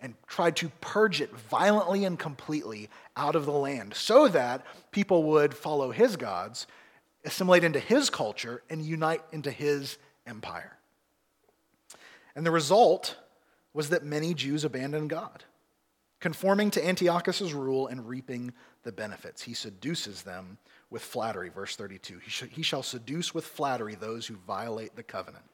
[0.00, 5.24] and tried to purge it violently and completely out of the land so that people
[5.24, 6.66] would follow his gods,
[7.24, 10.78] assimilate into his culture, and unite into his empire.
[12.34, 13.16] And the result
[13.72, 15.44] was that many Jews abandoned God,
[16.18, 19.42] conforming to Antiochus's rule and reaping the benefits.
[19.42, 20.58] He seduces them
[20.90, 22.18] with flattery, verse 32.
[22.18, 25.44] He, sh- he shall seduce with flattery those who violate the covenant.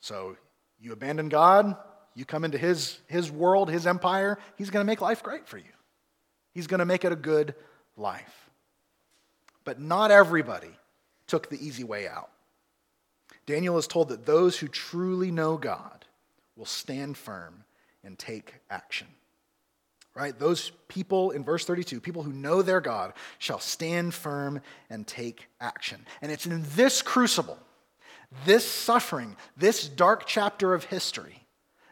[0.00, 0.36] So
[0.80, 1.76] you abandon God,
[2.20, 5.56] you come into his, his world, his empire, he's going to make life great for
[5.56, 5.64] you.
[6.52, 7.54] He's going to make it a good
[7.96, 8.50] life.
[9.64, 10.70] But not everybody
[11.26, 12.30] took the easy way out.
[13.46, 16.04] Daniel is told that those who truly know God
[16.56, 17.64] will stand firm
[18.04, 19.06] and take action.
[20.14, 20.38] Right?
[20.38, 25.46] Those people in verse 32, people who know their God, shall stand firm and take
[25.58, 26.04] action.
[26.20, 27.58] And it's in this crucible,
[28.44, 31.39] this suffering, this dark chapter of history,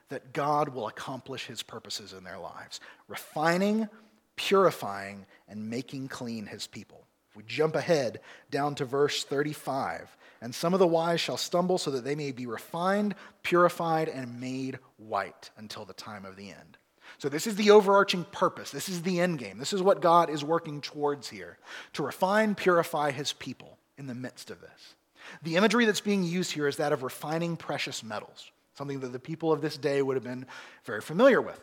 [0.09, 3.89] that God will accomplish his purposes in their lives, refining,
[4.37, 7.07] purifying, and making clean his people.
[7.31, 11.79] If we jump ahead down to verse 35, and some of the wise shall stumble
[11.79, 16.51] so that they may be refined, purified, and made white until the time of the
[16.51, 16.79] end.
[17.17, 18.71] So, this is the overarching purpose.
[18.71, 19.59] This is the end game.
[19.59, 21.59] This is what God is working towards here
[21.95, 24.95] to refine, purify his people in the midst of this.
[25.43, 29.19] The imagery that's being used here is that of refining precious metals, something that the
[29.19, 30.47] people of this day would have been
[30.85, 31.61] very familiar with.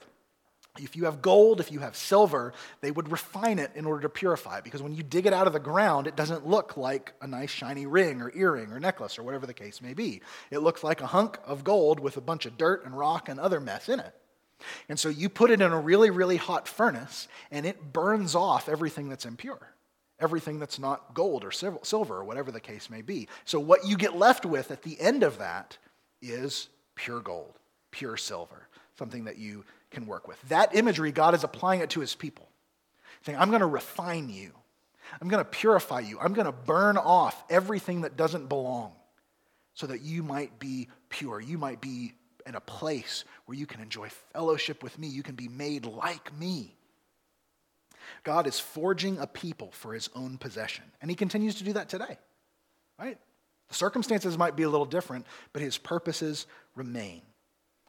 [0.77, 4.09] If you have gold, if you have silver, they would refine it in order to
[4.09, 7.13] purify it because when you dig it out of the ground, it doesn't look like
[7.21, 10.21] a nice shiny ring or earring or necklace or whatever the case may be.
[10.51, 13.39] It looks like a hunk of gold with a bunch of dirt and rock and
[13.39, 14.13] other mess in it.
[14.89, 18.67] And so you put it in a really, really hot furnace and it burns off
[18.67, 19.73] everything that's impure,
[20.19, 23.29] everything that's not gold or silver or whatever the case may be.
[23.45, 25.77] So what you get left with at the end of that
[26.21, 27.53] is pure gold,
[27.91, 30.41] pure silver, something that you can work with.
[30.49, 32.47] That imagery, God is applying it to his people,
[33.25, 34.51] saying, I'm going to refine you.
[35.21, 36.19] I'm going to purify you.
[36.19, 38.93] I'm going to burn off everything that doesn't belong
[39.73, 41.39] so that you might be pure.
[41.39, 42.13] You might be
[42.45, 45.07] in a place where you can enjoy fellowship with me.
[45.07, 46.75] You can be made like me.
[48.23, 51.89] God is forging a people for his own possession, and he continues to do that
[51.89, 52.17] today.
[52.99, 53.17] Right?
[53.69, 57.21] The circumstances might be a little different, but his purposes remain.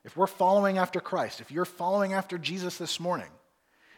[0.05, 3.31] If we're following after Christ, if you're following after Jesus this morning,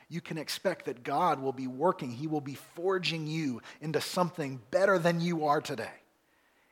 [0.09, 2.11] you can expect that God will be working.
[2.11, 5.91] He will be forging you into something better than you are today.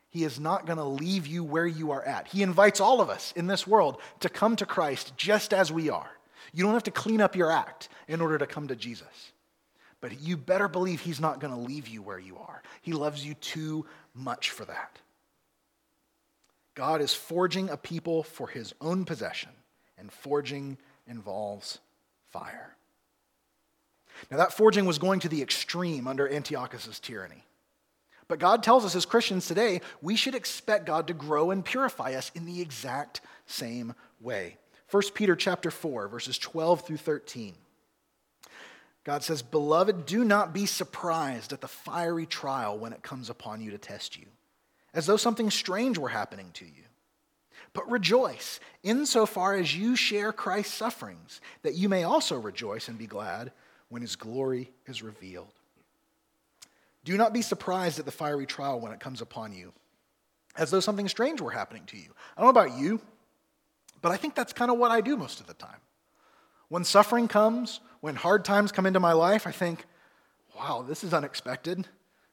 [0.08, 2.28] He is not going to leave you where you are at.
[2.28, 5.90] He invites all of us in this world to come to Christ just as we
[5.90, 6.10] are.
[6.54, 9.32] You don't have to clean up your act in order to come to Jesus.
[10.00, 12.62] But you better believe He's not going to leave you where you are.
[12.80, 13.84] He loves you too
[14.16, 14.98] much for that.
[16.74, 19.50] God is forging a people for his own possession,
[19.98, 21.78] and forging involves
[22.30, 22.76] fire.
[24.30, 27.44] Now, that forging was going to the extreme under Antiochus' tyranny.
[28.28, 32.14] But God tells us as Christians today, we should expect God to grow and purify
[32.14, 34.56] us in the exact same way.
[34.90, 37.54] 1 Peter chapter 4, verses 12 through 13.
[39.06, 43.60] God says, Beloved, do not be surprised at the fiery trial when it comes upon
[43.60, 44.26] you to test you,
[44.92, 46.82] as though something strange were happening to you.
[47.72, 53.06] But rejoice insofar as you share Christ's sufferings, that you may also rejoice and be
[53.06, 53.52] glad
[53.90, 55.52] when his glory is revealed.
[57.04, 59.72] Do not be surprised at the fiery trial when it comes upon you,
[60.56, 62.08] as though something strange were happening to you.
[62.36, 63.00] I don't know about you,
[64.02, 65.78] but I think that's kind of what I do most of the time.
[66.68, 69.84] When suffering comes, when hard times come into my life, I think,
[70.56, 71.86] wow, this is unexpected.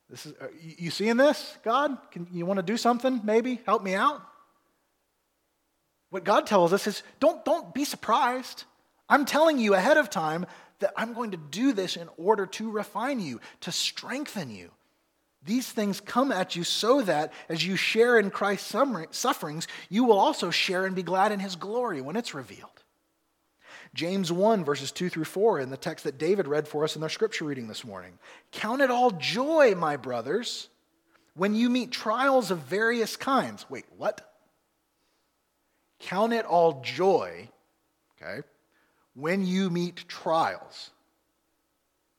[0.09, 1.97] This is, uh, you, you seeing this, God?
[2.11, 3.61] Can, you want to do something, maybe?
[3.65, 4.21] Help me out?
[6.09, 8.65] What God tells us is don't, don't be surprised.
[9.09, 10.45] I'm telling you ahead of time
[10.79, 14.69] that I'm going to do this in order to refine you, to strengthen you.
[15.45, 18.75] These things come at you so that as you share in Christ's
[19.11, 22.82] sufferings, you will also share and be glad in his glory when it's revealed.
[23.93, 27.01] James 1, verses 2 through 4, in the text that David read for us in
[27.01, 28.17] their scripture reading this morning.
[28.51, 30.69] Count it all joy, my brothers,
[31.35, 33.69] when you meet trials of various kinds.
[33.69, 34.33] Wait, what?
[35.99, 37.49] Count it all joy,
[38.21, 38.45] okay,
[39.13, 40.89] when you meet trials.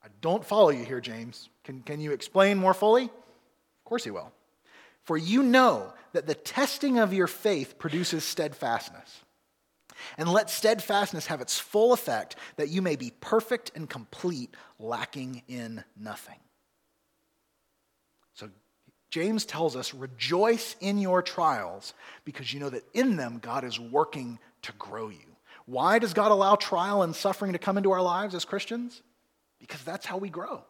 [0.05, 1.49] I don't follow you here, James.
[1.65, 3.05] Can, can you explain more fully?
[3.05, 4.33] Of course he will.
[5.03, 9.24] For you know that the testing of your faith produces steadfastness.
[10.19, 15.43] And let steadfastness have its full effect, that you may be perfect and complete, lacking
[15.49, 16.39] in nothing.
[18.35, 18.49] So
[19.11, 23.79] James tells us rejoice in your trials because you know that in them God is
[23.79, 25.37] working to grow you.
[25.67, 29.03] Why does God allow trial and suffering to come into our lives as Christians?
[29.61, 30.63] Because that's how we grow.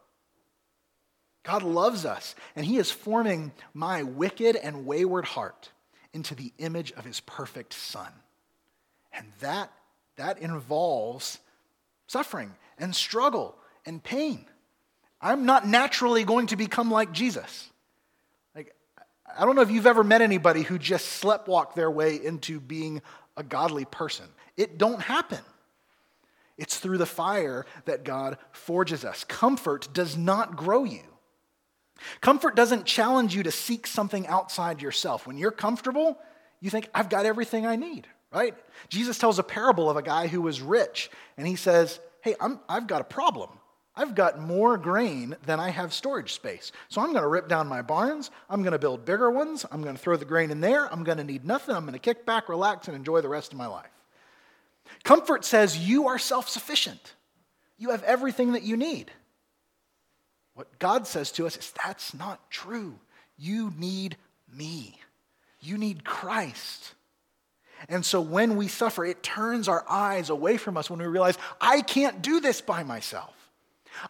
[1.43, 5.70] God loves us, and He is forming my wicked and wayward heart
[6.12, 8.11] into the image of His perfect Son.
[9.16, 9.70] And that,
[10.16, 11.38] that involves
[12.06, 13.56] suffering and struggle
[13.86, 14.46] and pain.
[15.20, 17.70] I'm not naturally going to become like Jesus.
[18.54, 18.74] Like,
[19.38, 23.00] I don't know if you've ever met anybody who just sleptwalked their way into being
[23.36, 24.26] a godly person.
[24.56, 25.40] It don't happen.
[26.56, 29.24] It's through the fire that God forges us.
[29.24, 31.02] Comfort does not grow you.
[32.20, 35.26] Comfort doesn't challenge you to seek something outside yourself.
[35.26, 36.18] When you're comfortable,
[36.60, 38.55] you think, I've got everything I need right?
[38.89, 42.57] Jesus tells a parable of a guy who was rich, and he says, Hey, i
[42.68, 43.51] have got a problem.
[43.97, 46.72] I've got more grain than I have storage space.
[46.89, 48.30] So I'm going to rip down my barns.
[48.51, 49.64] I'm going to build bigger ones.
[49.70, 50.93] I'm going to throw the grain in there.
[50.93, 51.76] I'm going to need nothing.
[51.76, 53.91] I'm going to kick back, relax, and enjoy the rest of my life.
[55.05, 57.14] Comfort says you are self sufficient,
[57.78, 59.11] you have everything that you need.
[60.55, 62.99] What God says to us is that's not true.
[63.37, 64.16] You need
[64.53, 64.99] me,
[65.61, 66.95] you need Christ.
[67.89, 71.39] And so when we suffer, it turns our eyes away from us when we realize,
[71.61, 73.35] I can't do this by myself.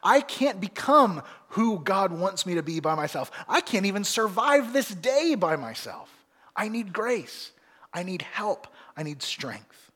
[0.02, 3.30] I can't become who God wants me to be by myself.
[3.48, 6.10] I can't even survive this day by myself.
[6.56, 7.52] I need grace.
[7.92, 8.66] I need help.
[8.96, 9.90] I need strength.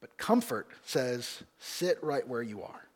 [0.00, 2.88] But comfort says, sit right where you are.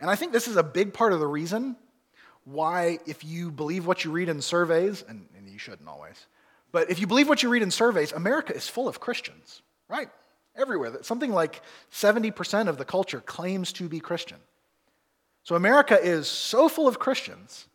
[0.00, 1.76] And I think this is a big part of the reason
[2.50, 6.26] why, if you believe what you read in surveys, and, and you shouldn't always,
[6.72, 10.08] but if you believe what you read in surveys, America is full of Christians, right?
[10.56, 11.02] Everywhere.
[11.02, 14.38] Something like 70% of the culture claims to be Christian.
[15.42, 17.66] So America is so full of Christians,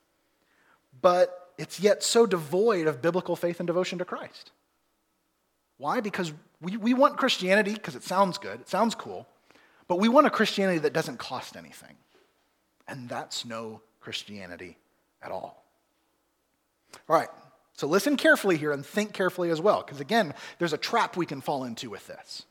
[1.01, 4.51] but it's yet so devoid of biblical faith and devotion to Christ.
[5.78, 5.99] Why?
[5.99, 9.28] Because we, we want Christianity because it sounds good, it sounds cool,
[9.88, 11.95] but we want a Christianity that doesn't cost anything.
[12.88, 14.77] And that's no Christianity
[15.21, 15.63] at all.
[17.09, 17.29] All right,
[17.73, 21.25] so listen carefully here and think carefully as well, because again, there's a trap we
[21.25, 22.43] can fall into with this.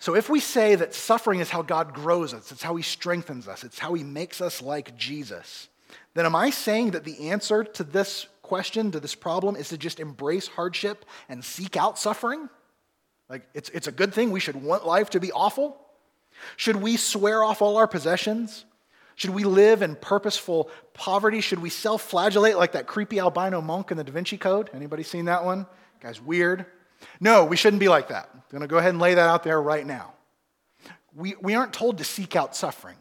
[0.00, 3.48] So, if we say that suffering is how God grows us, it's how He strengthens
[3.48, 5.68] us, it's how He makes us like Jesus,
[6.14, 9.78] then am I saying that the answer to this question, to this problem, is to
[9.78, 12.48] just embrace hardship and seek out suffering?
[13.28, 14.30] Like, it's, it's a good thing.
[14.30, 15.76] We should want life to be awful?
[16.56, 18.64] Should we swear off all our possessions?
[19.18, 21.40] Should we live in purposeful poverty?
[21.40, 24.70] Should we self-flagellate like that creepy albino monk in the Da Vinci Code?
[24.72, 25.66] Anybody seen that one?
[26.00, 26.66] Guy's weird.
[27.18, 28.30] No, we shouldn't be like that.
[28.32, 30.14] I'm going to go ahead and lay that out there right now.
[31.16, 32.94] We, we aren't told to seek out suffering.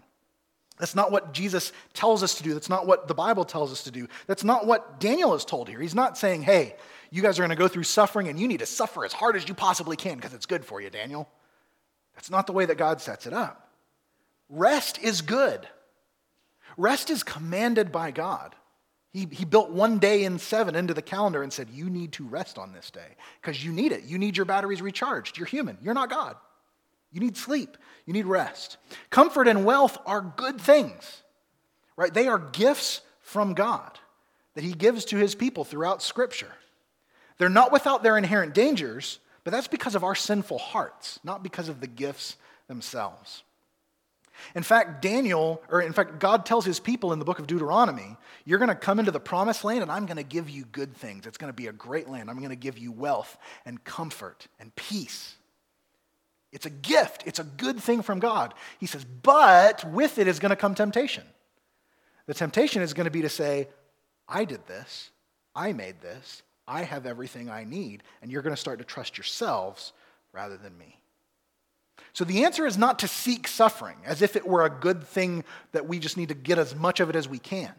[0.79, 2.55] That's not what Jesus tells us to do.
[2.55, 4.07] That's not what the Bible tells us to do.
[4.25, 5.79] That's not what Daniel is told here.
[5.79, 6.75] He's not saying, hey,
[7.11, 9.35] you guys are going to go through suffering and you need to suffer as hard
[9.35, 11.29] as you possibly can because it's good for you, Daniel.
[12.15, 13.69] That's not the way that God sets it up.
[14.49, 15.67] Rest is good.
[16.77, 18.55] Rest is commanded by God.
[19.11, 22.27] He, he built one day in seven into the calendar and said, You need to
[22.27, 24.03] rest on this day because you need it.
[24.03, 25.37] You need your batteries recharged.
[25.37, 26.35] You're human, you're not God.
[27.11, 27.77] You need sleep.
[28.05, 28.77] You need rest.
[29.09, 31.23] Comfort and wealth are good things,
[31.95, 32.13] right?
[32.13, 33.97] They are gifts from God
[34.55, 36.51] that He gives to His people throughout Scripture.
[37.37, 41.69] They're not without their inherent dangers, but that's because of our sinful hearts, not because
[41.69, 42.35] of the gifts
[42.67, 43.43] themselves.
[44.55, 48.17] In fact, Daniel, or in fact, God tells his people in the book of Deuteronomy,
[48.45, 50.95] you're going to come into the promised land and I'm going to give you good
[50.95, 51.25] things.
[51.25, 52.29] It's going to be a great land.
[52.29, 55.35] I'm going to give you wealth and comfort and peace.
[56.51, 58.53] It's a gift, it's a good thing from God.
[58.79, 61.23] He says, but with it is going to come temptation.
[62.25, 63.67] The temptation is going to be to say,
[64.27, 65.11] I did this,
[65.55, 69.17] I made this, I have everything I need, and you're going to start to trust
[69.17, 69.93] yourselves
[70.33, 70.99] rather than me.
[72.17, 75.43] So the answer is not to seek suffering as if it were a good thing
[75.71, 77.71] that we just need to get as much of it as we can.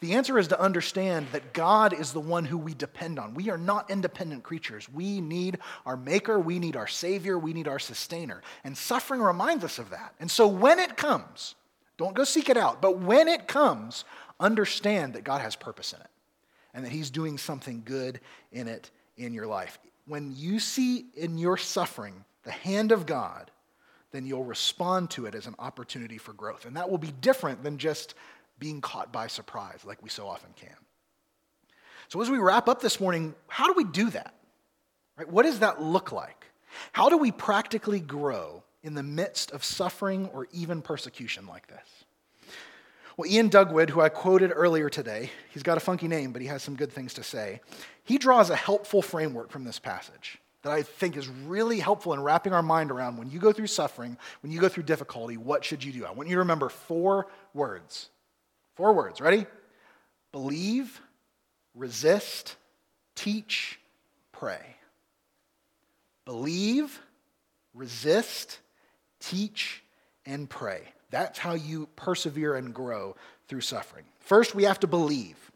[0.00, 3.34] The answer is to understand that God is the one who we depend on.
[3.34, 4.88] We are not independent creatures.
[4.88, 8.40] We need our maker, we need our savior, we need our sustainer.
[8.64, 10.14] And suffering reminds us of that.
[10.20, 11.54] And so when it comes,
[11.98, 14.06] don't go seek it out, but when it comes,
[14.40, 16.10] understand that God has purpose in it
[16.72, 18.20] and that he's doing something good
[18.52, 19.78] in it in your life.
[20.06, 23.48] When you see in your suffering the hand of God,
[24.10, 26.64] then you'll respond to it as an opportunity for growth.
[26.64, 28.14] And that will be different than just
[28.58, 30.74] being caught by surprise like we so often can.
[32.08, 34.34] So, as we wrap up this morning, how do we do that?
[35.16, 35.30] Right?
[35.30, 36.44] What does that look like?
[36.90, 42.04] How do we practically grow in the midst of suffering or even persecution like this?
[43.16, 46.48] Well, Iain Duguid, who I quoted earlier today, he's got a funky name, but he
[46.48, 47.60] has some good things to say.
[48.02, 52.20] He draws a helpful framework from this passage that I think is really helpful in
[52.22, 55.64] wrapping our mind around when you go through suffering, when you go through difficulty, what
[55.64, 56.04] should you do?
[56.04, 58.10] I want you to remember four words.
[58.76, 59.20] Four words.
[59.20, 59.46] Ready?
[60.32, 61.00] Believe,
[61.74, 62.56] resist,
[63.14, 63.80] teach,
[64.32, 64.76] pray.
[66.24, 67.00] Believe,
[67.74, 68.60] resist,
[69.18, 69.82] teach,
[70.26, 70.82] and pray.
[71.10, 73.16] That's how you persevere and grow
[73.48, 74.04] through suffering.
[74.20, 75.49] First, we have to believe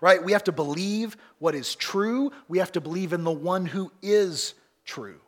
[0.00, 0.22] right?
[0.22, 2.32] We have to believe what is true.
[2.48, 5.20] We have to believe in the one who is true.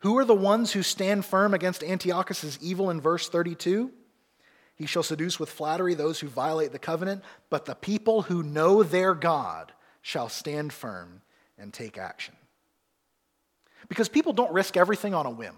[0.00, 3.90] Who are the ones who stand firm against Antiochus' evil in verse 32?
[4.74, 8.82] He shall seduce with flattery those who violate the covenant, but the people who know
[8.82, 11.22] their God shall stand firm
[11.56, 12.34] and take action.
[13.88, 15.54] Because people don't risk everything on a whim.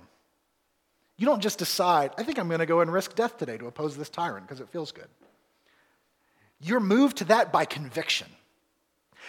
[1.16, 3.66] You don't just decide, I think I'm going to go and risk death today to
[3.66, 5.08] oppose this tyrant because it feels good.
[6.64, 8.26] You're moved to that by conviction.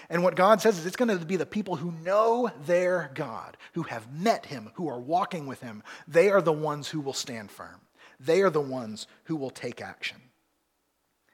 [0.09, 3.57] And what God says is it's going to be the people who know their God,
[3.73, 5.83] who have met him, who are walking with him.
[6.07, 7.81] They are the ones who will stand firm.
[8.21, 10.17] They are the ones who will take action.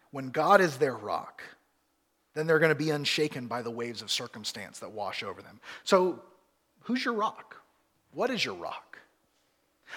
[0.09, 1.43] When God is their rock,
[2.33, 5.59] then they're going to be unshaken by the waves of circumstance that wash over them.
[5.83, 6.23] So,
[6.81, 7.57] who's your rock?
[8.11, 8.97] What is your rock?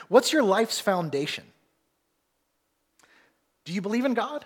[0.09, 1.45] What's your life's foundation?
[3.65, 4.45] Do you believe in God?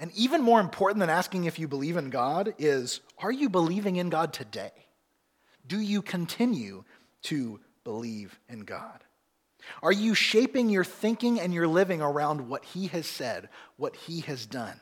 [0.00, 3.96] And even more important than asking if you believe in God is are you believing
[3.96, 4.72] in God today?
[5.66, 6.84] Do you continue
[7.22, 9.02] to believe in God?
[9.82, 14.20] Are you shaping your thinking and your living around what He has said, what He
[14.20, 14.78] has done,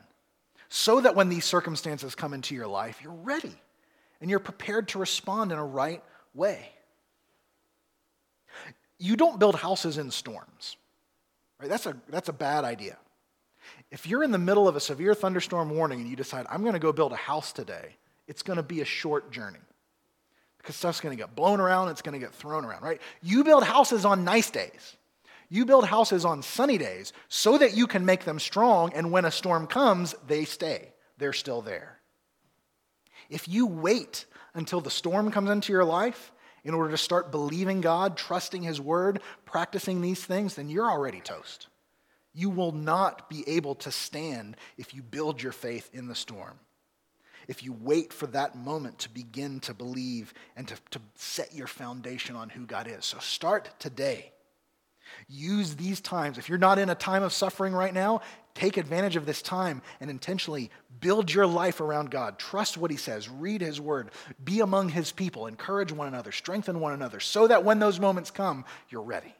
[0.69, 3.55] so that when these circumstances come into your life, you're ready
[4.21, 6.03] and you're prepared to respond in a right
[6.33, 6.69] way?
[8.99, 10.77] You don't build houses in storms,
[11.59, 11.69] right?
[11.69, 12.97] That's a, that's a bad idea.
[13.91, 16.73] If you're in the middle of a severe thunderstorm warning and you decide, I'm going
[16.73, 17.95] to go build a house today,
[18.27, 19.59] it's going to be a short journey
[20.57, 23.01] because stuff's going to get blown around, it's going to get thrown around, right?
[23.21, 24.97] You build houses on nice days.
[25.49, 29.23] You build houses on sunny days so that you can make them strong, and when
[29.23, 30.91] a storm comes, they stay.
[31.17, 31.99] They're still there.
[33.29, 36.33] If you wait until the storm comes into your life
[36.65, 41.21] in order to start believing God, trusting His word, practicing these things, then you're already
[41.21, 41.67] toast.
[42.37, 46.59] You will not be able to stand if you build your faith in the storm.
[47.47, 51.65] If you wait for that moment to begin to believe and to, to set your
[51.65, 53.05] foundation on who God is.
[53.05, 54.33] So start today.
[55.27, 56.37] Use these times.
[56.37, 58.21] If you're not in a time of suffering right now,
[58.53, 60.69] take advantage of this time and intentionally
[60.99, 62.37] build your life around God.
[62.37, 64.11] Trust what He says, read His word,
[64.43, 68.29] be among His people, encourage one another, strengthen one another, so that when those moments
[68.29, 69.33] come, you're ready.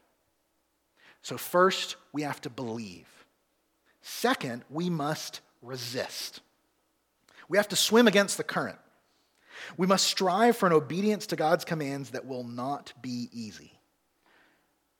[1.28, 3.06] So, first, we have to believe.
[4.00, 6.40] Second, we must resist.
[7.50, 8.78] We have to swim against the current.
[9.76, 13.72] We must strive for an obedience to God's commands that will not be easy.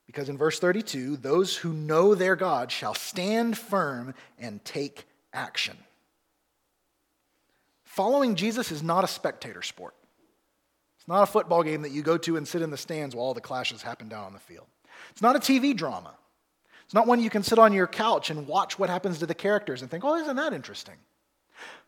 [0.06, 5.78] Because in verse 32, those who know their God shall stand firm and take action.
[7.84, 9.94] Following Jesus is not a spectator sport
[10.98, 13.24] It's not a football game that you go to and sit in the stands while
[13.24, 14.66] all the clashes happen down on the field.
[15.10, 16.17] It's not a TV drama.
[16.88, 19.34] It's not one you can sit on your couch and watch what happens to the
[19.34, 20.94] characters and think, oh, isn't that interesting?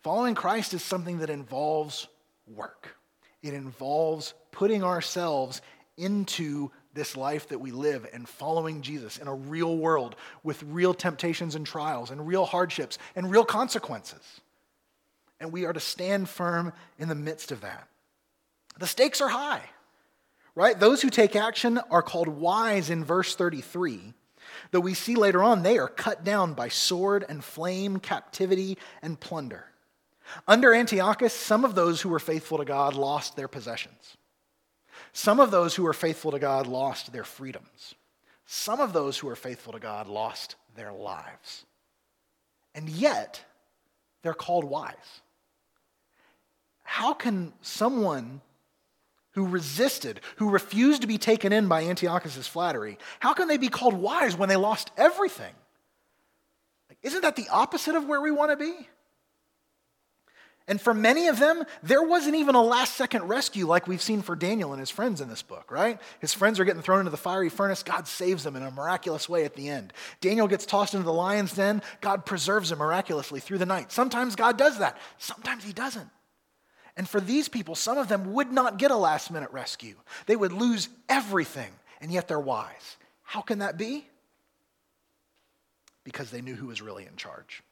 [0.03, 2.07] Following Christ is something that involves
[2.47, 2.99] work.
[3.43, 5.63] It involves putting ourselves
[5.97, 10.93] into this life that we live and following Jesus in a real world with real
[10.93, 14.43] temptations and trials and real hardships and real consequences.
[15.41, 17.89] And we are to stand firm in the midst of that.
[18.79, 19.63] The stakes are high,
[20.55, 20.79] right?
[20.79, 24.13] Those who take action are called wise in verse 33.
[24.71, 29.19] Though we see later on they are cut down by sword and flame, captivity and
[29.19, 29.67] plunder.
[30.47, 34.17] Under Antiochus, some of those who were faithful to God lost their possessions.
[35.13, 37.95] Some of those who were faithful to God lost their freedoms.
[38.47, 41.65] Some of those who were faithful to God lost their lives.
[42.75, 43.43] And yet,
[44.23, 45.21] they're called wise.
[46.85, 48.41] How can someone
[49.41, 53.69] who resisted, who refused to be taken in by Antiochus' flattery, how can they be
[53.69, 55.55] called wise when they lost everything?
[57.03, 58.87] Isn't that the opposite of where we want to be?
[60.69, 64.21] And for many of them, there wasn't even a last second rescue like we've seen
[64.21, 65.99] for Daniel and his friends in this book, right?
[66.21, 67.83] His friends are getting thrown into the fiery furnace.
[67.83, 69.95] God saves them in a miraculous way at the end.
[70.21, 71.81] Daniel gets tossed into the lion's den.
[72.03, 73.91] God preserves him miraculously through the night.
[73.91, 76.11] Sometimes God does that, sometimes he doesn't.
[76.97, 79.95] And for these people, some of them would not get a last minute rescue.
[80.27, 81.71] They would lose everything,
[82.01, 82.97] and yet they're wise.
[83.23, 84.07] How can that be?
[86.05, 87.63] Because they knew who was really in charge.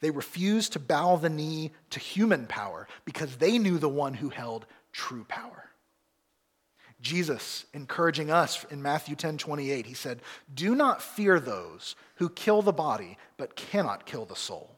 [0.00, 4.28] They refused to bow the knee to human power because they knew the one who
[4.28, 5.68] held true power.
[7.00, 10.20] Jesus encouraging us in Matthew 10 28, he said,
[10.52, 14.76] Do not fear those who kill the body but cannot kill the soul.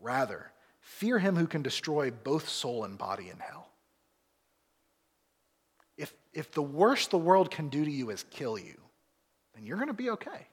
[0.00, 0.50] Rather,
[0.90, 3.68] fear him who can destroy both soul and body in hell.
[5.96, 8.74] If, if the worst the world can do to you is kill you,
[9.54, 10.48] then you're going to be okay.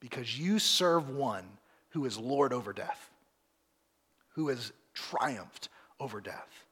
[0.00, 1.44] Because you serve one
[1.90, 3.08] who is Lord over death,
[4.34, 5.68] who has triumphed
[6.00, 6.66] over death.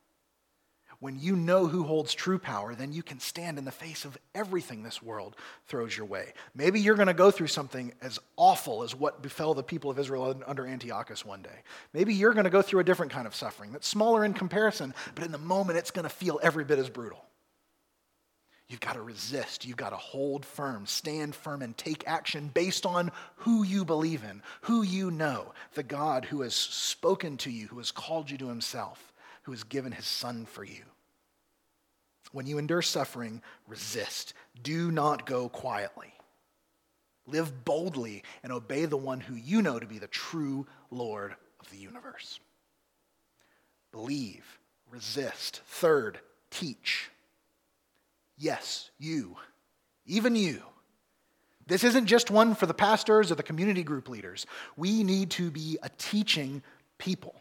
[1.00, 4.18] When you know who holds true power, then you can stand in the face of
[4.34, 5.34] everything this world
[5.66, 6.34] throws your way.
[6.54, 9.98] Maybe you're going to go through something as awful as what befell the people of
[9.98, 11.62] Israel under Antiochus one day.
[11.94, 14.92] Maybe you're going to go through a different kind of suffering that's smaller in comparison,
[15.14, 17.24] but in the moment it's going to feel every bit as brutal.
[18.68, 19.64] You've got to resist.
[19.64, 24.22] You've got to hold firm, stand firm, and take action based on who you believe
[24.22, 28.38] in, who you know, the God who has spoken to you, who has called you
[28.38, 30.82] to himself, who has given his son for you.
[32.32, 34.34] When you endure suffering, resist.
[34.62, 36.14] Do not go quietly.
[37.26, 41.70] Live boldly and obey the one who you know to be the true Lord of
[41.70, 42.40] the universe.
[43.92, 44.58] Believe,
[44.90, 45.62] resist.
[45.66, 46.20] Third,
[46.50, 47.10] teach.
[48.36, 49.36] Yes, you,
[50.06, 50.62] even you.
[51.66, 54.46] This isn't just one for the pastors or the community group leaders.
[54.76, 56.62] We need to be a teaching
[56.98, 57.34] people.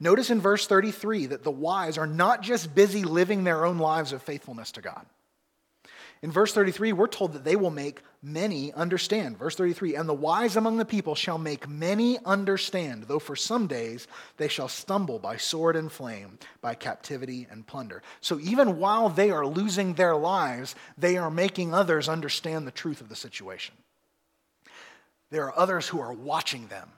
[0.00, 4.12] Notice in verse 33 that the wise are not just busy living their own lives
[4.12, 5.06] of faithfulness to God.
[6.22, 9.36] In verse 33, we're told that they will make many understand.
[9.36, 13.66] Verse 33 And the wise among the people shall make many understand, though for some
[13.66, 18.04] days they shall stumble by sword and flame, by captivity and plunder.
[18.20, 23.00] So even while they are losing their lives, they are making others understand the truth
[23.00, 23.74] of the situation.
[25.30, 26.88] There are others who are watching them.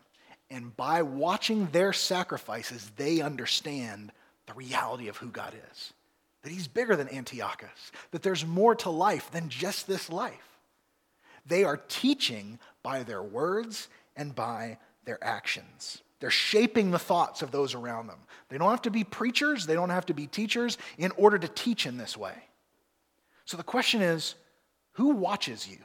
[0.51, 4.13] And by watching their sacrifices, they understand
[4.47, 5.93] the reality of who God is
[6.45, 10.59] that he's bigger than Antiochus, that there's more to life than just this life.
[11.47, 16.03] They are teaching by their words and by their actions.
[16.21, 18.19] They're shaping the thoughts of those around them.
[18.51, 21.49] They don't have to be preachers, they don't have to be teachers in order to
[21.49, 22.35] teach in this way.
[23.47, 24.35] So the question is
[24.93, 25.79] who watches you?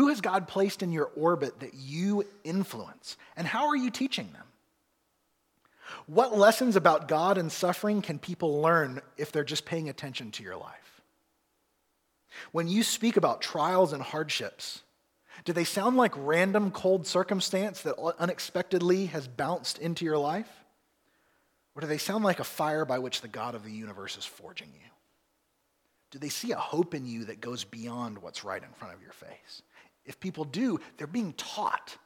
[0.00, 3.18] Who has God placed in your orbit that you influence?
[3.36, 4.46] And how are you teaching them?
[6.06, 10.42] What lessons about God and suffering can people learn if they're just paying attention to
[10.42, 11.02] your life?
[12.50, 14.80] When you speak about trials and hardships,
[15.44, 20.64] do they sound like random cold circumstance that unexpectedly has bounced into your life?
[21.74, 24.24] Or do they sound like a fire by which the God of the universe is
[24.24, 24.90] forging you?
[26.10, 29.02] Do they see a hope in you that goes beyond what's right in front of
[29.02, 29.62] your face?
[30.04, 31.96] If people do, they're being taught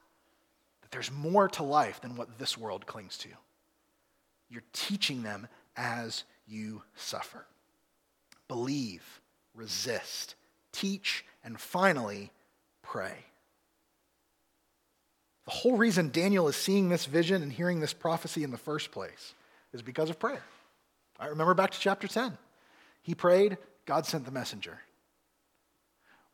[0.83, 3.29] that there's more to life than what this world clings to.
[4.49, 7.47] You're teaching them as you suffer.
[8.49, 9.21] Believe,
[9.55, 10.35] resist,
[10.73, 12.31] teach, and finally,
[12.83, 13.25] pray.
[15.45, 18.91] The whole reason Daniel is seeing this vision and hearing this prophecy in the first
[18.91, 19.35] place
[19.73, 20.43] is because of prayer.
[21.19, 22.37] I remember back to chapter 10.
[23.03, 24.81] He prayed, God sent the messenger.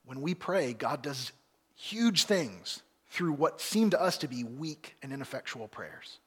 [0.04, 1.32] When we pray, God does
[1.80, 6.18] huge things through what seem to us to be weak and ineffectual prayers.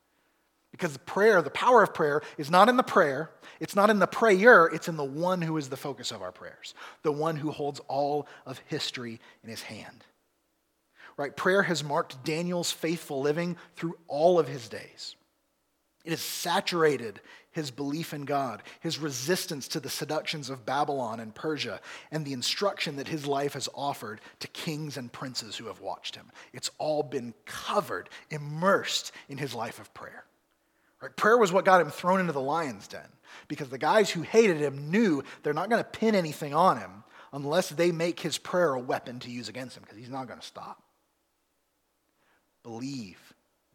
[0.72, 3.30] Because the prayer, the power of prayer, is not in the prayer,
[3.60, 6.32] it's not in the prayer, it's in the one who is the focus of our
[6.32, 6.74] prayers,
[7.04, 10.04] the one who holds all of history in his hand.
[11.16, 11.36] Right?
[11.36, 15.16] Prayer has marked Daniel's faithful living through all of his days.
[16.04, 21.34] It has saturated his belief in God, his resistance to the seductions of Babylon and
[21.34, 21.80] Persia,
[22.12, 26.16] and the instruction that his life has offered to kings and princes who have watched
[26.16, 26.32] him.
[26.51, 30.26] It's all been covered, immersed in his life of prayer.
[31.01, 31.16] Right?
[31.16, 33.08] Prayer was what got him thrown into the lion's den
[33.47, 37.04] because the guys who hated him knew they're not going to pin anything on him
[37.32, 40.39] unless they make his prayer a weapon to use against him because he's not going
[40.39, 40.82] to stop.
[42.64, 43.20] Believe,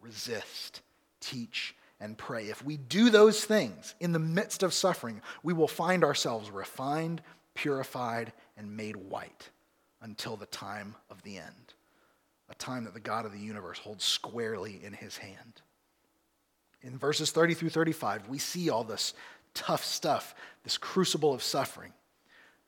[0.01, 0.81] resist,
[1.20, 2.44] teach, and pray.
[2.44, 7.22] If we do those things in the midst of suffering, we will find ourselves refined,
[7.55, 9.51] purified, and made white
[10.01, 11.74] until the time of the end,
[12.49, 15.62] a time that the God of the universe holds squarely in his hand.
[16.82, 19.14] In verses 30 through 35, we see all this
[19.55, 21.92] tough stuff, this crucible of suffering.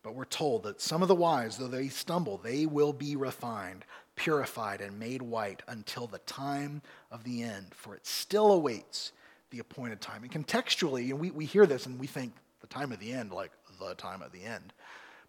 [0.02, 3.84] But we're told that some of the wise, though they stumble, they will be refined,
[4.16, 9.12] purified, and made white until the time of the end, for it still awaits
[9.50, 10.22] the appointed time.
[10.22, 13.32] And contextually, and we, we hear this and we think the time of the end,
[13.32, 14.72] like the time of the end.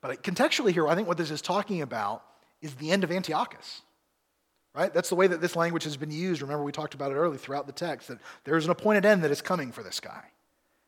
[0.01, 2.23] But contextually here, I think what this is talking about
[2.61, 3.81] is the end of Antiochus.
[4.73, 4.93] Right?
[4.93, 6.41] That's the way that this language has been used.
[6.41, 9.31] Remember, we talked about it early throughout the text that there's an appointed end that
[9.31, 10.23] is coming for this guy.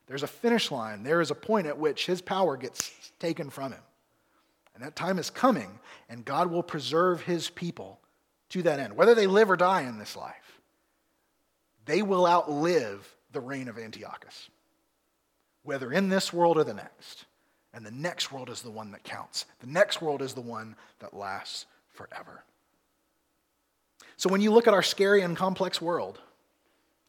[0.07, 1.03] There's a finish line.
[1.03, 3.81] There is a point at which his power gets taken from him.
[4.73, 5.79] And that time is coming,
[6.09, 7.99] and God will preserve his people
[8.49, 8.95] to that end.
[8.95, 10.61] Whether they live or die in this life,
[11.86, 14.49] they will outlive the reign of Antiochus,
[15.63, 17.25] whether in this world or the next.
[17.73, 19.45] And the next world is the one that counts.
[19.59, 22.43] The next world is the one that lasts forever.
[24.15, 26.19] So when you look at our scary and complex world,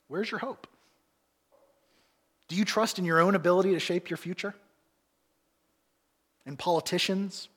[0.08, 0.66] where's your hope?
[2.48, 4.54] Do you trust in your own ability to shape your future?
[6.46, 7.48] In politicians?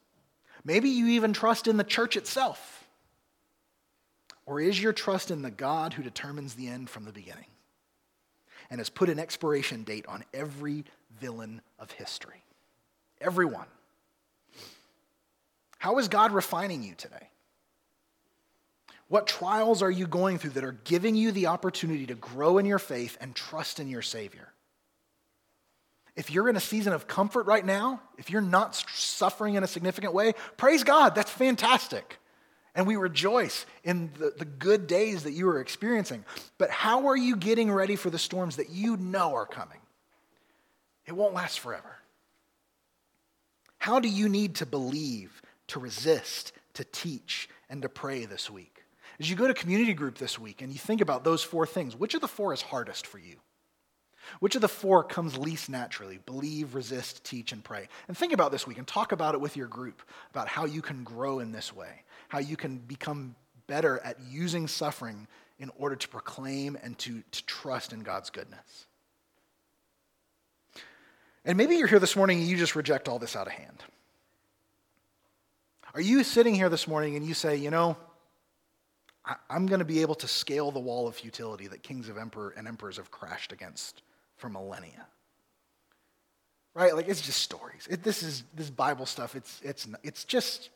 [0.65, 2.85] Maybe you even trust in the church itself.
[4.45, 7.47] Or is your trust in the God who determines the end from the beginning?
[8.69, 10.85] And has put an expiration date on every
[11.19, 12.43] villain of history.
[13.21, 13.67] Everyone.
[15.77, 17.29] How is God refining you today?
[19.09, 22.65] What trials are you going through that are giving you the opportunity to grow in
[22.65, 24.49] your faith and trust in your Savior?
[26.15, 29.67] If you're in a season of comfort right now, if you're not suffering in a
[29.67, 32.17] significant way, praise God, that's fantastic
[32.77, 36.23] and we rejoice in the, the good days that you are experiencing.
[36.59, 39.79] But how are you getting ready for the storms that you know are coming?
[41.07, 41.97] It won't last forever.
[43.79, 48.83] How do you need to believe, to resist, to teach, and to pray this week?
[49.19, 51.95] As you go to community group this week and you think about those four things,
[51.95, 53.37] which of the four is hardest for you?
[54.39, 56.19] Which of the four comes least naturally?
[56.25, 57.87] Believe, resist, teach, and pray.
[58.07, 60.81] And think about this week and talk about it with your group about how you
[60.83, 63.35] can grow in this way how you can become
[63.67, 65.27] better at using suffering
[65.59, 68.85] in order to proclaim and to, to trust in God's goodness.
[71.45, 73.83] And maybe you're here this morning and you just reject all this out of hand.
[75.93, 77.97] Are you sitting here this morning and you say, you know,
[79.25, 82.17] I, am going to be able to scale the wall of futility that kings of
[82.17, 84.01] emperor and emperors have crashed against
[84.35, 85.07] for millennia?
[86.73, 86.93] Right?
[86.95, 87.87] Like it's just stories.
[87.89, 89.35] It, this is this Bible stuff.
[89.35, 90.69] It's it's it's just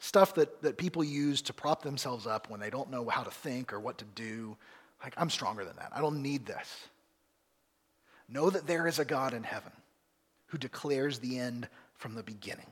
[0.00, 3.30] stuff that, that people use to prop themselves up when they don't know how to
[3.30, 4.56] think or what to do.
[5.04, 5.92] Like, I'm stronger than that.
[5.94, 6.88] I don't need this.
[8.28, 9.72] Know that there is a God in heaven
[10.46, 12.66] who declares the end from the beginning.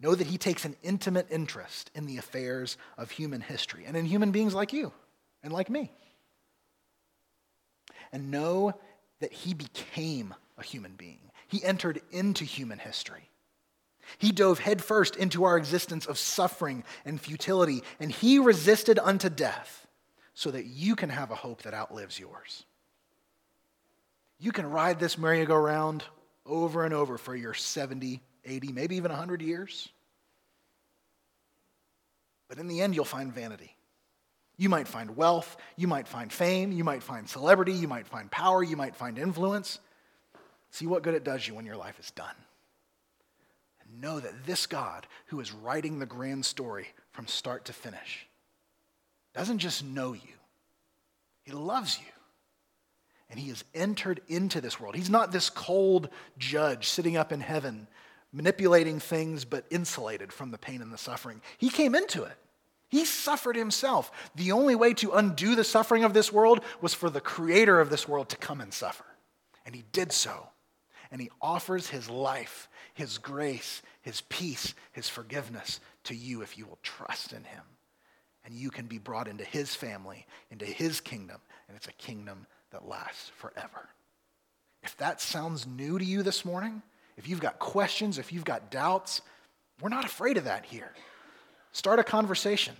[0.00, 4.04] Know that he takes an intimate interest in the affairs of human history and in
[4.04, 4.92] human beings like you
[5.42, 5.90] and like me.
[8.12, 8.74] And know
[9.20, 11.30] that he became a human being.
[11.48, 13.30] He entered into human history.
[14.18, 19.86] He dove headfirst into our existence of suffering and futility, and he resisted unto death
[20.34, 22.64] so that you can have a hope that outlives yours.
[24.38, 26.02] You can ride this merry-go-round
[26.44, 29.88] over and over for your 70, 80, maybe even 100 years.
[32.48, 33.76] But in the end, you'll find vanity.
[34.56, 38.30] You might find wealth, you might find fame, you might find celebrity, you might find
[38.30, 39.78] power, you might find influence.
[40.70, 42.34] See what good it does you when your life is done
[44.00, 48.26] know that this God, who is writing the grand story from start to finish,
[49.34, 50.36] doesn't just know you,
[51.42, 52.06] He loves you.
[53.30, 54.94] and he has entered into this world.
[54.94, 57.88] He's not this cold judge sitting up in heaven,
[58.30, 61.40] manipulating things but insulated from the pain and the suffering.
[61.56, 62.36] He came into it.
[62.90, 64.10] He suffered himself.
[64.34, 67.88] The only way to undo the suffering of this world was for the creator of
[67.88, 69.06] this world to come and suffer.
[69.64, 70.48] And he did so.
[71.12, 76.66] And he offers his life, his grace, his peace, his forgiveness to you if you
[76.66, 77.62] will trust in him.
[78.44, 81.36] And you can be brought into his family, into his kingdom.
[81.68, 83.88] And it's a kingdom that lasts forever.
[84.82, 86.82] If that sounds new to you this morning,
[87.16, 89.20] if you've got questions, if you've got doubts,
[89.80, 90.92] we're not afraid of that here.
[91.72, 92.74] Start a conversation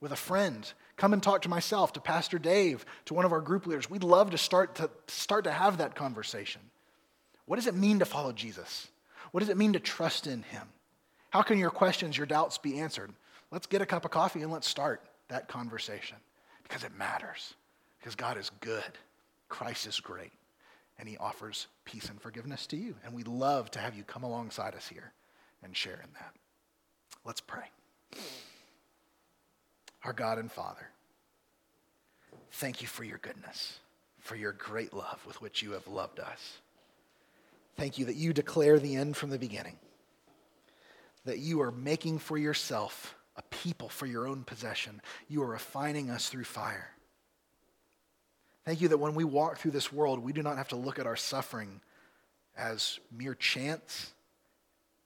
[0.00, 0.70] with a friend.
[0.96, 3.88] Come and talk to myself, to Pastor Dave, to one of our group leaders.
[3.90, 6.60] We'd love to start to, start to have that conversation.
[7.46, 8.88] What does it mean to follow Jesus?
[9.32, 10.68] What does it mean to trust in him?
[11.30, 13.12] How can your questions, your doubts be answered?
[13.50, 16.16] Let's get a cup of coffee and let's start that conversation
[16.62, 17.54] because it matters.
[17.98, 18.98] Because God is good,
[19.48, 20.32] Christ is great,
[20.98, 22.94] and he offers peace and forgiveness to you.
[23.04, 25.12] And we love to have you come alongside us here
[25.62, 26.34] and share in that.
[27.24, 27.64] Let's pray.
[30.04, 30.86] Our God and Father,
[32.52, 33.78] thank you for your goodness,
[34.20, 36.58] for your great love with which you have loved us.
[37.76, 39.76] Thank you that you declare the end from the beginning,
[41.24, 45.00] that you are making for yourself a people for your own possession.
[45.28, 46.90] You are refining us through fire.
[48.64, 50.98] Thank you that when we walk through this world, we do not have to look
[50.98, 51.80] at our suffering
[52.56, 54.12] as mere chance,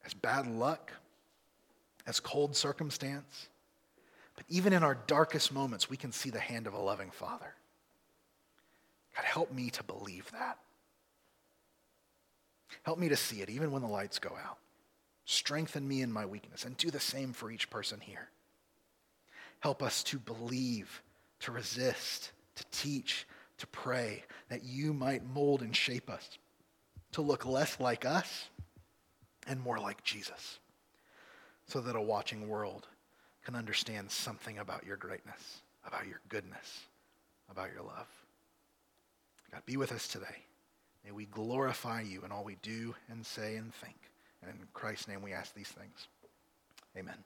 [0.05, 0.93] as bad luck,
[2.07, 3.49] as cold circumstance.
[4.37, 7.55] But even in our darkest moments, we can see the hand of a loving Father.
[9.17, 10.59] God, help me to believe that.
[12.83, 14.59] Help me to see it even when the lights go out.
[15.25, 18.29] Strengthen me in my weakness and do the same for each person here.
[19.61, 21.03] Help us to believe,
[21.41, 23.27] to resist, to teach,
[23.59, 26.39] to pray, that you might mold and shape us
[27.13, 28.49] to look less like us
[29.47, 30.59] and more like Jesus,
[31.67, 32.87] so that a watching world
[33.45, 36.81] can understand something about your greatness, about your goodness,
[37.51, 38.09] about your love.
[39.51, 40.45] God, be with us today.
[41.09, 43.97] May we glorify you in all we do and say and think.
[44.43, 46.07] And in Christ's name we ask these things.
[46.99, 47.17] Amen.